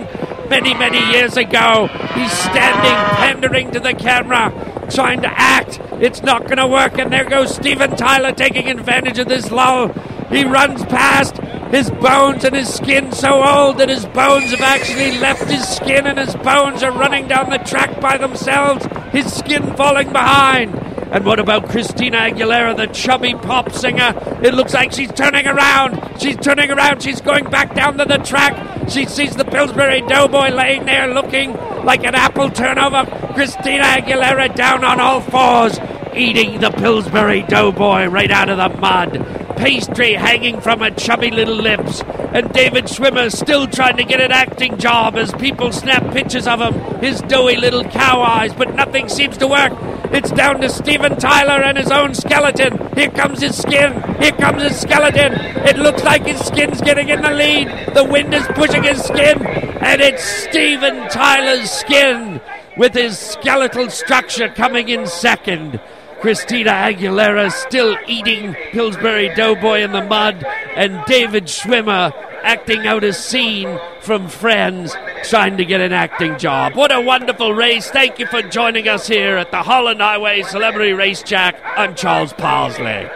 many, 0.50 0.74
many 0.74 1.00
years 1.12 1.38
ago. 1.38 1.88
He's 2.14 2.32
standing, 2.32 3.16
pandering 3.18 3.72
to 3.72 3.80
the 3.80 3.94
camera, 3.94 4.52
trying 4.94 5.22
to 5.22 5.30
act. 5.30 5.80
It's 6.00 6.22
not 6.22 6.44
going 6.44 6.58
to 6.58 6.68
work, 6.68 6.98
and 6.98 7.12
there 7.12 7.26
goes 7.26 7.56
Steven 7.56 7.96
Tyler 7.96 8.32
taking 8.32 8.70
advantage 8.70 9.20
of 9.20 9.28
this 9.28 9.52
lull. 9.52 9.90
He 10.30 10.44
runs 10.44 10.84
past 10.86 11.38
his 11.72 11.90
bones 11.90 12.44
and 12.44 12.56
his 12.56 12.74
skin 12.74 13.12
so 13.12 13.44
old 13.44 13.78
that 13.78 13.90
his 13.90 14.06
bones 14.06 14.52
have 14.52 14.62
actually 14.62 15.18
left 15.20 15.50
his 15.50 15.68
skin 15.68 16.08
and 16.08 16.18
his 16.18 16.36
bones 16.36 16.84
are 16.84 16.92
running 16.92 17.28
down 17.28 17.50
the 17.50 17.58
track 17.58 18.00
by 18.00 18.18
themselves, 18.18 18.86
his 19.12 19.32
skin 19.34 19.76
falling 19.76 20.12
behind. 20.12 20.74
And 21.12 21.26
what 21.26 21.40
about 21.40 21.70
Christina 21.70 22.18
Aguilera, 22.18 22.76
the 22.76 22.88
chubby 22.88 23.34
pop 23.34 23.72
singer? 23.72 24.14
It 24.44 24.54
looks 24.54 24.74
like 24.74 24.92
she's 24.92 25.12
turning 25.14 25.48
around. 25.48 26.22
She's 26.22 26.36
turning 26.36 26.70
around. 26.70 27.02
She's 27.02 27.22
going 27.22 27.46
back 27.50 27.74
down 27.74 27.98
to 27.98 28.06
the 28.06 28.18
track. 28.18 28.90
She 28.90 29.06
sees 29.06 29.36
the 29.36 29.46
Pillsbury 29.46 30.02
Doughboy 30.02 30.50
laying 30.50 30.86
there 30.86 31.14
looking 31.14 31.54
like 31.88 32.04
an 32.04 32.14
apple 32.16 32.50
turnover. 32.52 33.06
Christina 33.34 33.84
Aguilera 33.84 34.54
down 34.54 34.84
on 34.84 35.00
all 35.00 35.22
fours, 35.22 35.80
eating 36.14 36.60
the 36.60 36.70
Pillsbury 36.70 37.44
Doughboy 37.44 38.08
right 38.08 38.30
out 38.30 38.50
of 38.50 38.58
the 38.58 38.78
mud 38.78 39.38
pastry 39.58 40.14
hanging 40.14 40.62
from 40.62 40.82
her 40.82 40.92
chubby 40.92 41.32
little 41.32 41.56
lips. 41.56 42.02
And 42.02 42.52
David 42.54 42.86
Schwimmer 42.86 43.32
still 43.32 43.68
trying 43.68 43.98
to 43.98 44.04
get 44.04 44.22
an 44.22 44.32
acting 44.32 44.78
job 44.78 45.18
as 45.18 45.32
people 45.34 45.72
snap 45.72 46.14
pictures 46.14 46.46
of 46.46 46.60
him, 46.60 47.02
his 47.02 47.22
doughy 47.22 47.56
little 47.56 47.84
cow 47.84 48.22
eyes, 48.22 48.54
but 48.54 48.76
nothing 48.76 49.10
seems 49.10 49.38
to 49.38 49.48
work. 49.48 49.74
It's 50.12 50.32
down 50.32 50.62
to 50.62 50.70
Steven 50.70 51.18
Tyler 51.18 51.62
and 51.64 51.78
his 51.78 51.92
own 51.92 52.14
skeleton. 52.14 52.96
Here 52.96 53.10
comes 53.10 53.42
his 53.42 53.58
skin. 53.58 53.94
Here 54.20 54.32
comes 54.32 54.64
his 54.64 54.80
skeleton. 54.80 55.34
It 55.66 55.78
looks 55.78 56.04
like 56.04 56.26
his 56.26 56.40
skin's 56.40 56.82
getting 56.82 57.10
in 57.10 57.22
the 57.22 57.32
lead. 57.32 57.68
The 57.94 58.04
wind 58.04 58.34
is 58.34 58.48
pushing 58.56 58.84
his 58.84 59.04
skin, 59.04 59.46
and 59.46 60.02
it's 60.02 60.24
Steven 60.24 61.10
Tyler's 61.10 61.70
skin 61.70 62.42
with 62.78 62.94
his 62.94 63.18
skeletal 63.18 63.90
structure 63.90 64.50
coming 64.50 64.90
in 64.90 65.08
second. 65.08 65.80
Christina 66.22 66.72
Aguilera 66.72 67.52
still 67.52 67.96
eating 68.08 68.56
Pillsbury 68.72 69.34
Doughboy 69.36 69.82
in 69.82 69.92
the 69.92 70.04
mud, 70.04 70.44
and 70.76 71.04
David 71.06 71.46
Schwimmer 71.46 72.12
acting 72.44 72.88
out 72.88 73.04
a 73.04 73.14
scene 73.14 73.80
from 74.02 74.28
Friends, 74.28 74.96
trying 75.30 75.58
to 75.58 75.66
get 75.66 75.82
an 75.82 75.92
acting 75.92 76.38
job. 76.38 76.76
What 76.76 76.92
a 76.94 77.02
wonderful 77.02 77.54
race. 77.54 77.90
Thank 77.90 78.20
you 78.20 78.28
for 78.28 78.42
joining 78.42 78.88
us 78.88 79.08
here 79.08 79.36
at 79.38 79.52
the 79.52 79.62
Harland 79.62 80.00
Highway 80.00 80.42
Celebrity 80.44 80.94
Race, 80.94 81.22
Racetrack. 81.22 81.62
I'm 81.78 81.96
Charles 81.96 82.34
Parsley. 82.34 83.10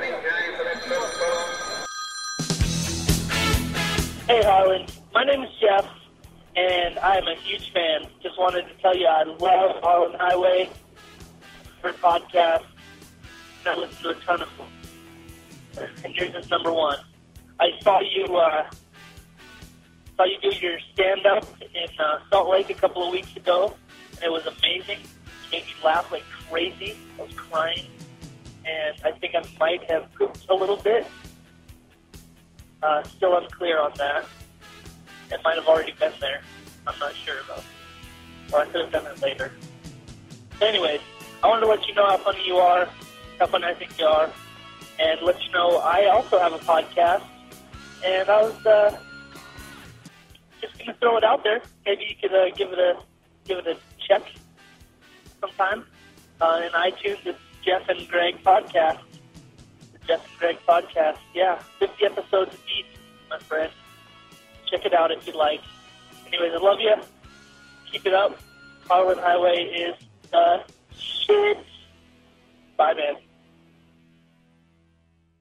Hey, 4.28 4.44
Harland. 4.44 4.92
My 5.14 5.24
name 5.24 5.44
is 5.44 5.50
Jeff, 5.60 5.86
and 6.56 7.00
I'm 7.00 7.28
a 7.28 7.36
huge 7.36 7.72
fan. 7.74 8.08
Just 8.22 8.38
wanted 8.40 8.68
to 8.68 8.74
tell 8.82 8.96
you 8.96 9.08
I 9.08 9.24
love 9.24 9.82
Harland 9.82 10.16
Highway, 10.20 10.70
your 11.84 11.94
podcast. 11.94 12.66
I 13.66 13.76
listen 13.76 14.04
to 14.04 14.10
a 14.10 14.16
ton 14.16 14.42
of 14.42 14.50
them. 14.58 15.88
And 16.04 16.16
yours 16.16 16.34
is 16.36 16.50
number 16.50 16.74
one. 16.74 16.98
I 17.60 17.70
saw 17.82 18.00
you 18.00 18.26
uh, 18.36 18.70
saw 20.22 20.26
you 20.26 20.52
do 20.52 20.56
your 20.60 20.78
stand 20.94 21.26
up 21.26 21.46
in 21.62 21.90
uh, 22.00 22.20
Salt 22.30 22.50
Lake 22.50 22.70
a 22.70 22.74
couple 22.74 23.06
of 23.06 23.12
weeks 23.12 23.36
ago. 23.36 23.74
and 24.16 24.24
It 24.24 24.32
was 24.32 24.46
amazing. 24.46 25.00
It 25.00 25.52
made 25.52 25.66
me 25.66 25.74
laugh 25.84 26.12
like 26.12 26.24
crazy. 26.50 26.96
I 27.18 27.24
was 27.24 27.34
crying, 27.34 27.88
and 28.66 28.96
I 29.04 29.12
think 29.18 29.36
I 29.36 29.44
might 29.60 29.90
have 29.90 30.14
pooped 30.14 30.46
a 30.50 30.54
little 30.54 30.78
bit. 30.78 31.08
Uh, 32.84 33.04
still 33.04 33.38
unclear 33.38 33.80
on 33.80 33.92
that. 33.98 34.26
It 35.32 35.40
might 35.44 35.56
have 35.56 35.68
already 35.68 35.94
been 35.94 36.14
there. 36.20 36.42
I'm 36.88 36.98
not 37.00 37.16
sure 37.16 37.38
though. 37.48 38.56
Or 38.56 38.62
I 38.62 38.66
could 38.66 38.82
have 38.82 38.92
done 38.92 39.06
it 39.06 39.22
later. 39.22 39.52
Anyways, 40.62 41.00
I 41.44 41.48
wanted 41.48 41.62
to 41.62 41.68
let 41.68 41.88
you 41.88 41.94
know 41.96 42.06
how 42.06 42.18
funny 42.18 42.46
you 42.46 42.58
are, 42.58 42.88
how 43.40 43.48
funny 43.48 43.66
I 43.66 43.74
think 43.74 43.98
you 43.98 44.06
are, 44.06 44.30
and 45.00 45.22
let 45.22 45.44
you 45.44 45.52
know 45.52 45.78
I 45.78 46.08
also 46.08 46.38
have 46.38 46.54
a 46.54 46.60
podcast. 46.60 47.24
And 48.04 48.30
I 48.30 48.42
was 48.42 48.66
uh, 48.66 49.00
throw 51.02 51.18
it 51.18 51.24
out 51.24 51.44
there. 51.44 51.62
Maybe 51.86 52.06
you 52.08 52.16
could 52.22 52.34
uh, 52.34 52.50
give 52.56 52.72
it 52.72 52.80
a 52.80 52.98
give 53.46 53.58
it 53.58 53.68
a 53.68 53.78
check 54.08 54.24
sometime. 55.42 55.86
Uh, 56.40 56.62
in 56.64 56.72
iTunes, 56.72 57.26
it's 57.26 57.40
Jeff 57.66 57.88
and 57.90 58.08
Greg 58.08 58.36
podcast. 58.44 59.00
The 59.94 60.00
Jeff 60.08 60.26
and 60.30 60.40
Greg 60.40 60.58
podcast. 60.68 61.18
Yeah, 61.34 61.62
50 61.80 62.06
episodes 62.06 62.56
deep, 62.68 62.86
my 63.30 63.40
friend. 63.40 63.72
Check 64.70 64.86
it 64.86 64.94
out 64.94 65.12
if 65.12 65.26
you'd 65.28 65.36
like. 65.36 65.62
Anyways, 66.28 66.54
I 66.54 66.58
love 66.58 66.80
you. 66.80 66.96
Keep 67.92 68.06
it 68.06 68.14
up. 68.14 68.40
Harland 68.88 69.20
Highway 69.20 69.64
is 69.64 69.96
the 70.32 70.64
shit. 70.98 71.58
Bye, 72.78 72.94
man. 72.94 73.16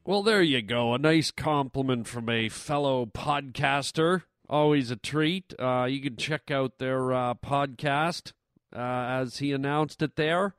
Well, 0.05 0.23
there 0.23 0.43
you 0.43 0.63
go. 0.63 0.95
A 0.95 0.99
nice 0.99 1.31
compliment 1.31 2.09
from 2.09 2.29
a 2.29 2.49
fellow 2.49 3.07
podcaster. 3.07 4.23
Always 4.51 4.91
a 4.91 4.97
treat. 4.97 5.55
Uh, 5.61 5.87
you 5.89 6.01
can 6.01 6.17
check 6.17 6.51
out 6.51 6.79
their 6.79 7.13
uh, 7.13 7.35
podcast 7.35 8.33
uh, 8.75 8.81
as 8.81 9.37
he 9.39 9.53
announced 9.53 10.03
it 10.03 10.17
there. 10.17 10.57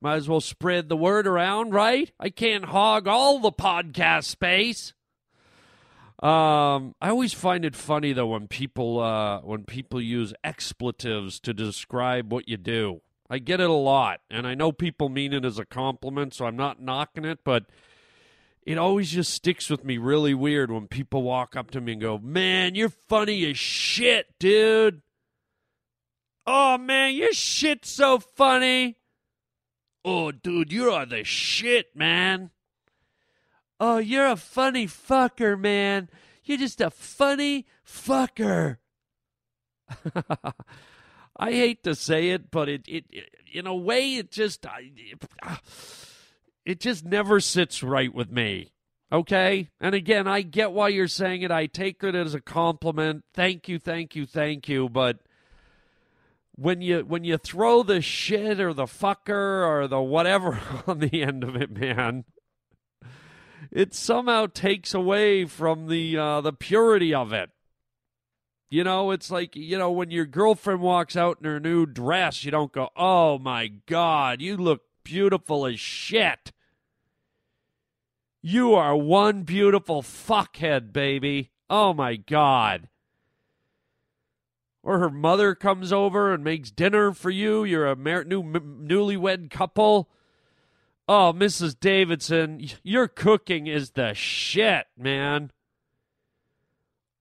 Might 0.00 0.14
as 0.14 0.30
well 0.30 0.40
spread 0.40 0.88
the 0.88 0.96
word 0.96 1.26
around, 1.26 1.74
right? 1.74 2.10
I 2.18 2.30
can't 2.30 2.64
hog 2.64 3.06
all 3.06 3.38
the 3.38 3.52
podcast 3.52 4.24
space. 4.24 4.94
Um, 6.22 6.94
I 7.02 7.10
always 7.10 7.34
find 7.34 7.66
it 7.66 7.76
funny 7.76 8.14
though 8.14 8.28
when 8.28 8.48
people 8.48 8.98
uh, 8.98 9.40
when 9.40 9.64
people 9.64 10.00
use 10.00 10.32
expletives 10.42 11.38
to 11.40 11.52
describe 11.52 12.32
what 12.32 12.48
you 12.48 12.56
do. 12.56 13.02
I 13.28 13.40
get 13.40 13.60
it 13.60 13.68
a 13.68 13.74
lot, 13.74 14.20
and 14.30 14.46
I 14.46 14.54
know 14.54 14.72
people 14.72 15.10
mean 15.10 15.34
it 15.34 15.44
as 15.44 15.58
a 15.58 15.66
compliment, 15.66 16.32
so 16.32 16.46
I'm 16.46 16.56
not 16.56 16.80
knocking 16.80 17.26
it, 17.26 17.40
but 17.44 17.66
it 18.68 18.76
always 18.76 19.10
just 19.10 19.32
sticks 19.32 19.70
with 19.70 19.82
me 19.82 19.96
really 19.96 20.34
weird 20.34 20.70
when 20.70 20.88
people 20.88 21.22
walk 21.22 21.56
up 21.56 21.70
to 21.70 21.80
me 21.80 21.92
and 21.92 22.02
go, 22.02 22.18
"Man, 22.18 22.74
you're 22.74 22.90
funny 22.90 23.48
as 23.48 23.56
shit, 23.56 24.38
dude." 24.38 25.00
Oh 26.46 26.76
man, 26.76 27.14
your 27.14 27.32
shit's 27.32 27.88
so 27.88 28.18
funny. 28.18 28.98
Oh, 30.04 30.32
dude, 30.32 30.70
you 30.70 30.90
are 30.90 31.06
the 31.06 31.24
shit, 31.24 31.96
man. 31.96 32.50
Oh, 33.80 33.96
you're 33.96 34.26
a 34.26 34.36
funny 34.36 34.86
fucker, 34.86 35.58
man. 35.58 36.10
You're 36.44 36.58
just 36.58 36.82
a 36.82 36.90
funny 36.90 37.64
fucker. 37.86 38.76
I 41.38 41.52
hate 41.52 41.84
to 41.84 41.94
say 41.94 42.30
it, 42.30 42.50
but 42.50 42.68
it, 42.68 42.82
it, 42.86 43.06
it 43.08 43.34
in 43.50 43.66
a 43.66 43.74
way, 43.74 44.16
it 44.16 44.30
just, 44.30 44.66
I, 44.66 44.92
it, 44.94 45.24
ah. 45.42 45.58
It 46.68 46.80
just 46.80 47.02
never 47.02 47.40
sits 47.40 47.82
right 47.82 48.12
with 48.12 48.30
me. 48.30 48.72
Okay? 49.10 49.70
And 49.80 49.94
again, 49.94 50.28
I 50.28 50.42
get 50.42 50.70
why 50.70 50.88
you're 50.88 51.08
saying 51.08 51.40
it. 51.40 51.50
I 51.50 51.64
take 51.64 52.04
it 52.04 52.14
as 52.14 52.34
a 52.34 52.42
compliment. 52.42 53.24
Thank 53.32 53.70
you, 53.70 53.78
thank 53.78 54.14
you, 54.14 54.26
thank 54.26 54.68
you. 54.68 54.90
But 54.90 55.20
when 56.56 56.82
you 56.82 57.06
when 57.06 57.24
you 57.24 57.38
throw 57.38 57.82
the 57.82 58.02
shit 58.02 58.60
or 58.60 58.74
the 58.74 58.84
fucker 58.84 59.66
or 59.66 59.88
the 59.88 60.02
whatever 60.02 60.60
on 60.86 60.98
the 60.98 61.22
end 61.22 61.42
of 61.42 61.56
it, 61.56 61.70
man, 61.70 62.26
it 63.72 63.94
somehow 63.94 64.44
takes 64.44 64.92
away 64.92 65.46
from 65.46 65.88
the 65.88 66.18
uh, 66.18 66.42
the 66.42 66.52
purity 66.52 67.14
of 67.14 67.32
it. 67.32 67.48
You 68.68 68.84
know, 68.84 69.10
it's 69.12 69.30
like 69.30 69.56
you 69.56 69.78
know 69.78 69.90
when 69.90 70.10
your 70.10 70.26
girlfriend 70.26 70.82
walks 70.82 71.16
out 71.16 71.38
in 71.40 71.46
her 71.46 71.60
new 71.60 71.86
dress, 71.86 72.44
you 72.44 72.50
don't 72.50 72.72
go, 72.72 72.90
"Oh 72.94 73.38
my 73.38 73.68
god, 73.86 74.42
you 74.42 74.58
look 74.58 74.82
beautiful 75.02 75.64
as 75.64 75.80
shit." 75.80 76.52
You 78.42 78.74
are 78.74 78.96
one 78.96 79.42
beautiful 79.42 80.02
fuckhead, 80.02 80.92
baby. 80.92 81.50
Oh 81.68 81.92
my 81.92 82.16
god. 82.16 82.88
Or 84.82 85.00
her 85.00 85.10
mother 85.10 85.54
comes 85.54 85.92
over 85.92 86.32
and 86.32 86.44
makes 86.44 86.70
dinner 86.70 87.12
for 87.12 87.30
you. 87.30 87.64
You're 87.64 87.86
a 87.86 87.96
new 87.96 88.42
m- 88.42 88.86
newlywed 88.88 89.50
couple. 89.50 90.08
Oh, 91.08 91.32
Mrs. 91.34 91.78
Davidson, 91.78 92.68
your 92.82 93.08
cooking 93.08 93.66
is 93.66 93.90
the 93.90 94.14
shit, 94.14 94.86
man. 94.96 95.50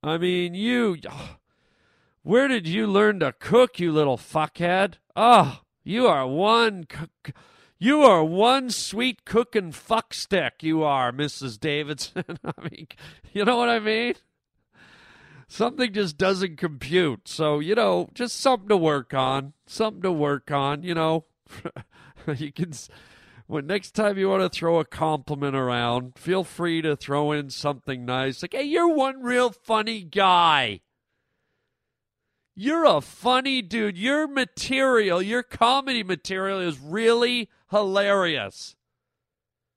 I 0.03 0.17
mean, 0.17 0.53
you. 0.53 0.97
Where 2.21 2.47
did 2.47 2.67
you 2.67 2.88
learn 2.88 3.21
to 3.21 3.32
cook, 3.32 3.80
you 3.80 3.91
little 3.91 4.17
fuckhead? 4.17 4.95
Oh, 5.15 5.62
you 5.84 6.08
are 6.08 6.27
one. 6.27 6.86
You 7.80 8.02
are 8.02 8.24
one 8.24 8.70
sweet 8.72 9.24
cooking 9.24 9.72
fuckstick. 9.72 10.63
You 10.63 10.84
are, 10.84 11.12
Mrs. 11.12 11.60
Davidson. 11.60 12.24
I 12.44 12.70
mean, 12.70 12.88
you 13.34 13.46
know 13.46 13.58
what 13.58 13.70
I 13.70 13.80
mean? 13.80 14.16
Something 15.48 15.94
just 15.94 16.18
doesn't 16.18 16.58
compute. 16.58 17.28
So, 17.28 17.60
you 17.60 17.76
know, 17.76 18.10
just 18.13 18.40
something 18.40 18.70
to 18.70 18.78
work 18.78 19.13
on. 19.13 19.54
Something 19.66 20.02
to 20.02 20.12
work 20.12 20.52
on, 20.52 20.84
you 20.84 20.94
know. 20.94 21.26
you 22.36 22.52
can 22.52 22.74
when 23.48 23.66
next 23.66 23.92
time 23.92 24.18
you 24.18 24.30
want 24.30 24.42
to 24.42 24.50
throw 24.50 24.80
a 24.80 24.86
compliment 24.86 25.56
around, 25.56 26.18
feel 26.18 26.44
free 26.44 26.82
to 26.82 26.98
throw 26.98 27.32
in 27.32 27.50
something 27.50 28.06
nice. 28.06 28.42
Like, 28.42 28.54
hey, 28.54 28.63
you're 28.63 28.94
one 28.94 29.22
real 29.22 29.52
funny 29.52 30.04
guy. 30.04 30.82
You're 32.60 32.86
a 32.86 33.02
funny 33.02 33.62
dude. 33.62 34.00
Your 34.00 34.28
material, 34.28 35.22
your 35.22 35.43
comedy 35.43 36.02
material 36.02 36.60
is 36.60 36.80
really 36.80 37.52
hilarious. 37.70 38.76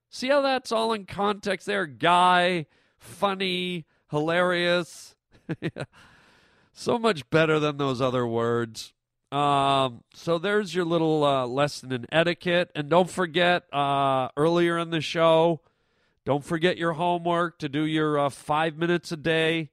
See 0.09 0.29
how 0.29 0.41
that's 0.41 0.73
all 0.73 0.95
in 0.95 1.05
context 1.05 1.67
there? 1.67 1.85
Guy, 1.85 2.65
funny, 2.97 3.85
hilarious. 4.11 5.15
so 6.73 6.99
much 6.99 7.29
better 7.29 7.59
than 7.59 7.77
those 7.77 8.01
other 8.01 8.27
words. 8.27 8.95
Um, 9.31 10.03
so 10.15 10.39
there's 10.39 10.75
your 10.75 10.87
little 10.87 11.23
uh, 11.23 11.47
lesson 11.47 11.93
in 11.93 12.07
etiquette. 12.11 12.71
And 12.75 12.89
don't 12.89 13.11
forget, 13.11 13.65
uh, 13.75 14.31
earlier 14.39 14.79
in 14.79 14.89
the 14.89 15.03
show, 15.03 15.61
don't 16.25 16.43
forget 16.43 16.79
your 16.79 16.95
homework 16.95 17.59
to 17.59 17.69
do 17.69 17.85
your 17.85 18.19
uh, 18.19 18.31
five 18.31 18.79
minutes 18.79 19.13
a 19.13 19.19
day 19.19 19.69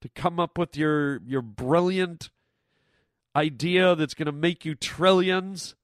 to 0.00 0.08
come 0.08 0.40
up 0.40 0.58
with 0.58 0.76
your 0.76 1.20
your 1.26 1.42
brilliant 1.42 2.30
idea 3.34 3.94
that's 3.94 4.14
going 4.14 4.26
to 4.26 4.32
make 4.32 4.64
you 4.64 4.74
trillions. 4.74 5.74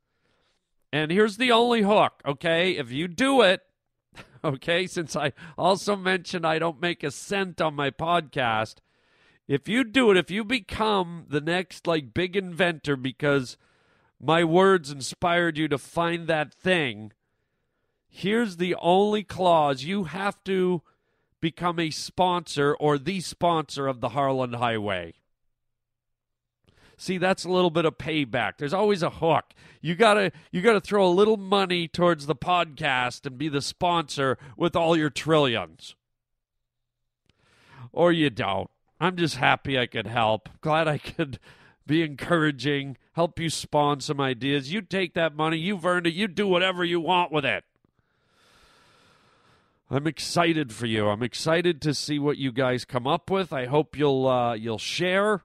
And 0.92 1.10
here's 1.10 1.36
the 1.36 1.52
only 1.52 1.82
hook, 1.82 2.22
okay? 2.24 2.72
If 2.72 2.90
you 2.90 3.08
do 3.08 3.42
it, 3.42 3.62
okay, 4.44 4.86
since 4.86 5.14
I 5.14 5.32
also 5.56 5.96
mentioned 5.96 6.46
I 6.46 6.58
don't 6.58 6.80
make 6.80 7.02
a 7.02 7.10
cent 7.10 7.60
on 7.60 7.74
my 7.74 7.90
podcast, 7.90 8.76
if 9.48 9.68
you 9.68 9.84
do 9.84 10.10
it, 10.10 10.16
if 10.16 10.30
you 10.30 10.44
become 10.44 11.26
the 11.28 11.40
next 11.40 11.86
like 11.86 12.14
big 12.14 12.36
inventor 12.36 12.96
because 12.96 13.56
my 14.20 14.42
words 14.42 14.90
inspired 14.90 15.58
you 15.58 15.68
to 15.68 15.78
find 15.78 16.26
that 16.26 16.52
thing, 16.52 17.12
here's 18.08 18.56
the 18.56 18.74
only 18.76 19.22
clause 19.22 19.84
you 19.84 20.04
have 20.04 20.42
to 20.44 20.82
become 21.46 21.78
a 21.78 21.90
sponsor 21.90 22.74
or 22.74 22.98
the 22.98 23.20
sponsor 23.20 23.86
of 23.86 24.00
the 24.00 24.08
Harland 24.08 24.56
Highway. 24.56 25.14
See, 26.96 27.18
that's 27.18 27.44
a 27.44 27.48
little 27.48 27.70
bit 27.70 27.84
of 27.84 27.98
payback. 27.98 28.54
There's 28.58 28.74
always 28.74 29.00
a 29.00 29.10
hook. 29.10 29.54
You 29.80 29.94
gotta 29.94 30.32
you 30.50 30.60
gotta 30.60 30.80
throw 30.80 31.06
a 31.06 31.08
little 31.08 31.36
money 31.36 31.86
towards 31.86 32.26
the 32.26 32.34
podcast 32.34 33.26
and 33.26 33.38
be 33.38 33.48
the 33.48 33.62
sponsor 33.62 34.38
with 34.56 34.74
all 34.74 34.96
your 34.96 35.08
trillions. 35.08 35.94
Or 37.92 38.10
you 38.10 38.28
don't. 38.28 38.68
I'm 38.98 39.14
just 39.14 39.36
happy 39.36 39.78
I 39.78 39.86
could 39.86 40.08
help. 40.08 40.48
Glad 40.60 40.88
I 40.88 40.98
could 40.98 41.38
be 41.86 42.02
encouraging, 42.02 42.96
help 43.12 43.38
you 43.38 43.50
spawn 43.50 44.00
some 44.00 44.20
ideas. 44.20 44.72
You 44.72 44.82
take 44.82 45.14
that 45.14 45.36
money, 45.36 45.58
you've 45.58 45.86
earned 45.86 46.08
it, 46.08 46.14
you 46.14 46.26
do 46.26 46.48
whatever 46.48 46.84
you 46.84 47.00
want 47.00 47.30
with 47.30 47.44
it. 47.44 47.62
I'm 49.88 50.06
excited 50.06 50.72
for 50.72 50.86
you. 50.86 51.08
I'm 51.08 51.22
excited 51.22 51.80
to 51.82 51.94
see 51.94 52.18
what 52.18 52.38
you 52.38 52.50
guys 52.50 52.84
come 52.84 53.06
up 53.06 53.30
with. 53.30 53.52
I 53.52 53.66
hope 53.66 53.96
you'll 53.96 54.26
uh, 54.26 54.54
you'll 54.54 54.78
share. 54.78 55.44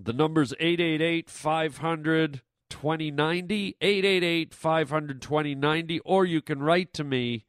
The 0.00 0.12
number's 0.12 0.52
888 0.58 1.30
500 1.30 2.42
2090, 2.68 3.76
888 3.80 4.52
500 4.52 5.22
2090, 5.22 6.00
or 6.00 6.24
you 6.24 6.42
can 6.42 6.60
write 6.60 6.92
to 6.94 7.04
me 7.04 7.46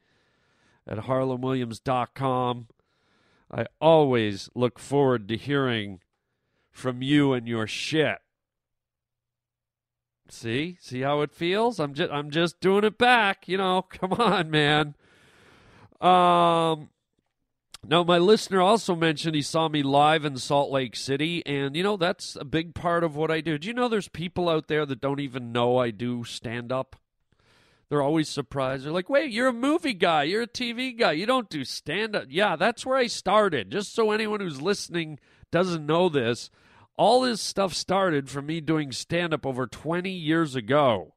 at 0.85 0.99
harlanwilliams.com. 0.99 2.67
I 3.51 3.65
always 3.81 4.49
look 4.53 4.77
forward 4.77 5.27
to 5.29 5.37
hearing 5.37 5.99
from 6.71 7.01
you 7.01 7.33
and 7.33 7.47
your 7.47 7.65
shit. 7.65 8.19
See, 10.29 10.77
see 10.79 11.01
how 11.01 11.21
it 11.21 11.31
feels. 11.31 11.79
I'm 11.79 11.93
just, 11.93 12.11
I'm 12.11 12.29
just 12.29 12.59
doing 12.59 12.83
it 12.83 12.97
back. 12.99 13.47
You 13.47 13.57
know, 13.57 13.81
come 13.81 14.13
on, 14.13 14.51
man. 14.51 14.95
Um, 16.01 16.89
now, 17.87 18.03
my 18.03 18.17
listener 18.17 18.61
also 18.61 18.95
mentioned 18.95 19.35
he 19.35 19.41
saw 19.41 19.69
me 19.69 19.83
live 19.83 20.25
in 20.25 20.37
Salt 20.37 20.71
Lake 20.71 20.95
City, 20.95 21.45
and 21.45 21.75
you 21.75 21.83
know 21.83 21.97
that's 21.97 22.35
a 22.35 22.45
big 22.45 22.73
part 22.73 23.03
of 23.03 23.15
what 23.15 23.29
I 23.29 23.41
do. 23.41 23.57
Do 23.57 23.67
you 23.67 23.73
know 23.73 23.87
there's 23.87 24.07
people 24.07 24.49
out 24.49 24.67
there 24.67 24.85
that 24.85 25.01
don't 25.01 25.19
even 25.19 25.51
know 25.51 25.77
I 25.77 25.91
do 25.91 26.23
stand 26.23 26.71
up? 26.71 26.95
They're 27.89 28.01
always 28.01 28.27
surprised. 28.27 28.85
They're 28.85 28.91
like, 28.91 29.09
"Wait, 29.09 29.31
you're 29.31 29.49
a 29.49 29.53
movie 29.53 29.93
guy, 29.93 30.23
you're 30.23 30.41
a 30.41 30.47
TV 30.47 30.97
guy, 30.97 31.11
you 31.11 31.27
don't 31.27 31.49
do 31.49 31.63
stand 31.63 32.15
up." 32.15 32.25
Yeah, 32.29 32.55
that's 32.55 32.85
where 32.85 32.97
I 32.97 33.05
started. 33.05 33.71
Just 33.71 33.93
so 33.93 34.11
anyone 34.11 34.39
who's 34.39 34.61
listening 34.61 35.19
doesn't 35.51 35.85
know 35.85 36.09
this, 36.09 36.49
all 36.97 37.21
this 37.21 37.41
stuff 37.41 37.73
started 37.73 38.29
from 38.29 38.47
me 38.47 38.61
doing 38.61 38.91
stand 38.91 39.33
up 39.33 39.45
over 39.45 39.67
20 39.67 40.09
years 40.09 40.55
ago. 40.55 41.14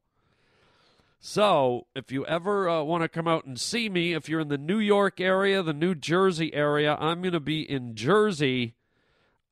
So, 1.20 1.88
if 1.96 2.12
you 2.12 2.24
ever 2.26 2.68
uh, 2.68 2.82
want 2.84 3.02
to 3.02 3.08
come 3.08 3.26
out 3.26 3.44
and 3.44 3.58
see 3.58 3.88
me, 3.88 4.12
if 4.12 4.28
you're 4.28 4.40
in 4.40 4.48
the 4.48 4.56
New 4.56 4.78
York 4.78 5.20
area, 5.20 5.62
the 5.64 5.72
New 5.72 5.96
Jersey 5.96 6.54
area, 6.54 6.96
I'm 6.98 7.22
going 7.22 7.32
to 7.32 7.40
be 7.40 7.68
in 7.68 7.96
Jersey 7.96 8.74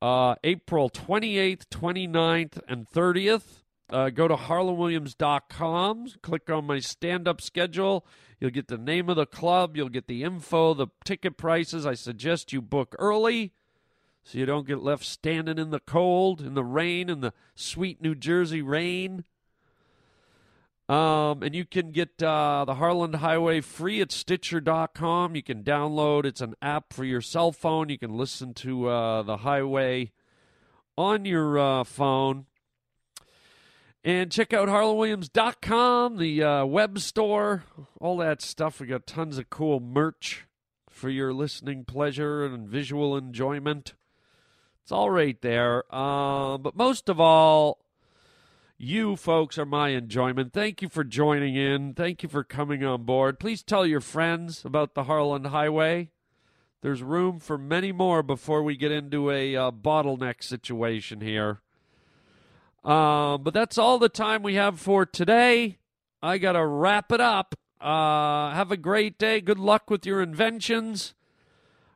uh, 0.00 0.36
April 0.44 0.88
28th, 0.88 1.64
29th, 1.68 2.60
and 2.68 2.88
30th. 2.88 3.64
Uh, 3.90 4.10
go 4.10 4.28
to 4.28 4.36
harlandwilliams.com, 4.36 6.08
click 6.22 6.50
on 6.50 6.66
my 6.66 6.78
stand 6.78 7.26
up 7.26 7.40
schedule. 7.40 8.06
You'll 8.38 8.50
get 8.50 8.68
the 8.68 8.78
name 8.78 9.08
of 9.08 9.16
the 9.16 9.26
club, 9.26 9.76
you'll 9.76 9.88
get 9.88 10.06
the 10.06 10.22
info, 10.22 10.72
the 10.72 10.88
ticket 11.04 11.36
prices. 11.36 11.84
I 11.84 11.94
suggest 11.94 12.52
you 12.52 12.62
book 12.62 12.94
early 12.98 13.52
so 14.22 14.38
you 14.38 14.46
don't 14.46 14.66
get 14.66 14.82
left 14.82 15.04
standing 15.04 15.58
in 15.58 15.70
the 15.70 15.80
cold, 15.80 16.40
in 16.40 16.54
the 16.54 16.64
rain, 16.64 17.08
in 17.08 17.20
the 17.20 17.32
sweet 17.54 18.00
New 18.00 18.14
Jersey 18.14 18.62
rain. 18.62 19.24
Um, 20.88 21.42
and 21.42 21.54
you 21.54 21.64
can 21.64 21.90
get 21.90 22.22
uh, 22.22 22.64
the 22.64 22.76
Harland 22.76 23.16
Highway 23.16 23.60
free 23.60 24.00
at 24.00 24.12
Stitcher.com. 24.12 25.34
You 25.34 25.42
can 25.42 25.64
download. 25.64 26.24
It's 26.24 26.40
an 26.40 26.54
app 26.62 26.92
for 26.92 27.04
your 27.04 27.20
cell 27.20 27.50
phone. 27.50 27.88
You 27.88 27.98
can 27.98 28.16
listen 28.16 28.54
to 28.54 28.88
uh, 28.88 29.22
the 29.22 29.38
Highway 29.38 30.12
on 30.96 31.24
your 31.24 31.58
uh, 31.58 31.84
phone. 31.84 32.46
And 34.04 34.30
check 34.30 34.54
out 34.54 34.68
HarlandWilliams.com, 34.68 36.18
the 36.18 36.42
uh, 36.44 36.64
web 36.64 37.00
store, 37.00 37.64
all 38.00 38.16
that 38.18 38.40
stuff. 38.40 38.78
We 38.78 38.86
got 38.86 39.04
tons 39.04 39.36
of 39.38 39.50
cool 39.50 39.80
merch 39.80 40.46
for 40.88 41.10
your 41.10 41.34
listening 41.34 41.84
pleasure 41.84 42.44
and 42.44 42.68
visual 42.68 43.16
enjoyment. 43.16 43.94
It's 44.84 44.92
all 44.92 45.10
right 45.10 45.40
there. 45.42 45.92
Um, 45.92 46.62
but 46.62 46.76
most 46.76 47.08
of 47.08 47.18
all, 47.18 47.80
you 48.78 49.16
folks 49.16 49.58
are 49.58 49.66
my 49.66 49.90
enjoyment. 49.90 50.52
Thank 50.52 50.82
you 50.82 50.88
for 50.88 51.04
joining 51.04 51.56
in. 51.56 51.94
Thank 51.94 52.22
you 52.22 52.28
for 52.28 52.44
coming 52.44 52.84
on 52.84 53.04
board. 53.04 53.38
Please 53.38 53.62
tell 53.62 53.86
your 53.86 54.00
friends 54.00 54.64
about 54.64 54.94
the 54.94 55.04
Harland 55.04 55.46
Highway. 55.46 56.10
There's 56.82 57.02
room 57.02 57.40
for 57.40 57.56
many 57.56 57.90
more 57.90 58.22
before 58.22 58.62
we 58.62 58.76
get 58.76 58.92
into 58.92 59.30
a 59.30 59.56
uh, 59.56 59.70
bottleneck 59.70 60.42
situation 60.42 61.20
here. 61.20 61.60
Um, 62.84 63.42
but 63.42 63.54
that's 63.54 63.78
all 63.78 63.98
the 63.98 64.08
time 64.08 64.42
we 64.42 64.54
have 64.54 64.78
for 64.78 65.06
today. 65.06 65.78
I 66.22 66.38
got 66.38 66.52
to 66.52 66.64
wrap 66.64 67.10
it 67.10 67.20
up. 67.20 67.54
Uh, 67.80 68.52
have 68.52 68.70
a 68.70 68.76
great 68.76 69.18
day. 69.18 69.40
Good 69.40 69.58
luck 69.58 69.90
with 69.90 70.06
your 70.06 70.22
inventions. 70.22 71.14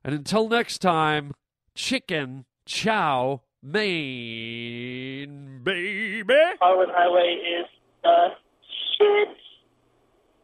And 0.03 0.15
until 0.15 0.49
next 0.49 0.79
time, 0.79 1.33
chicken 1.75 2.47
chow 2.65 3.43
mein, 3.63 5.61
baby. 5.65 6.35
Harland 6.61 6.93
Highway 6.95 7.35
is 7.35 7.67
the 8.03 8.29
shit. 8.99 9.37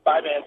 Bye, 0.04 0.20
man. 0.20 0.42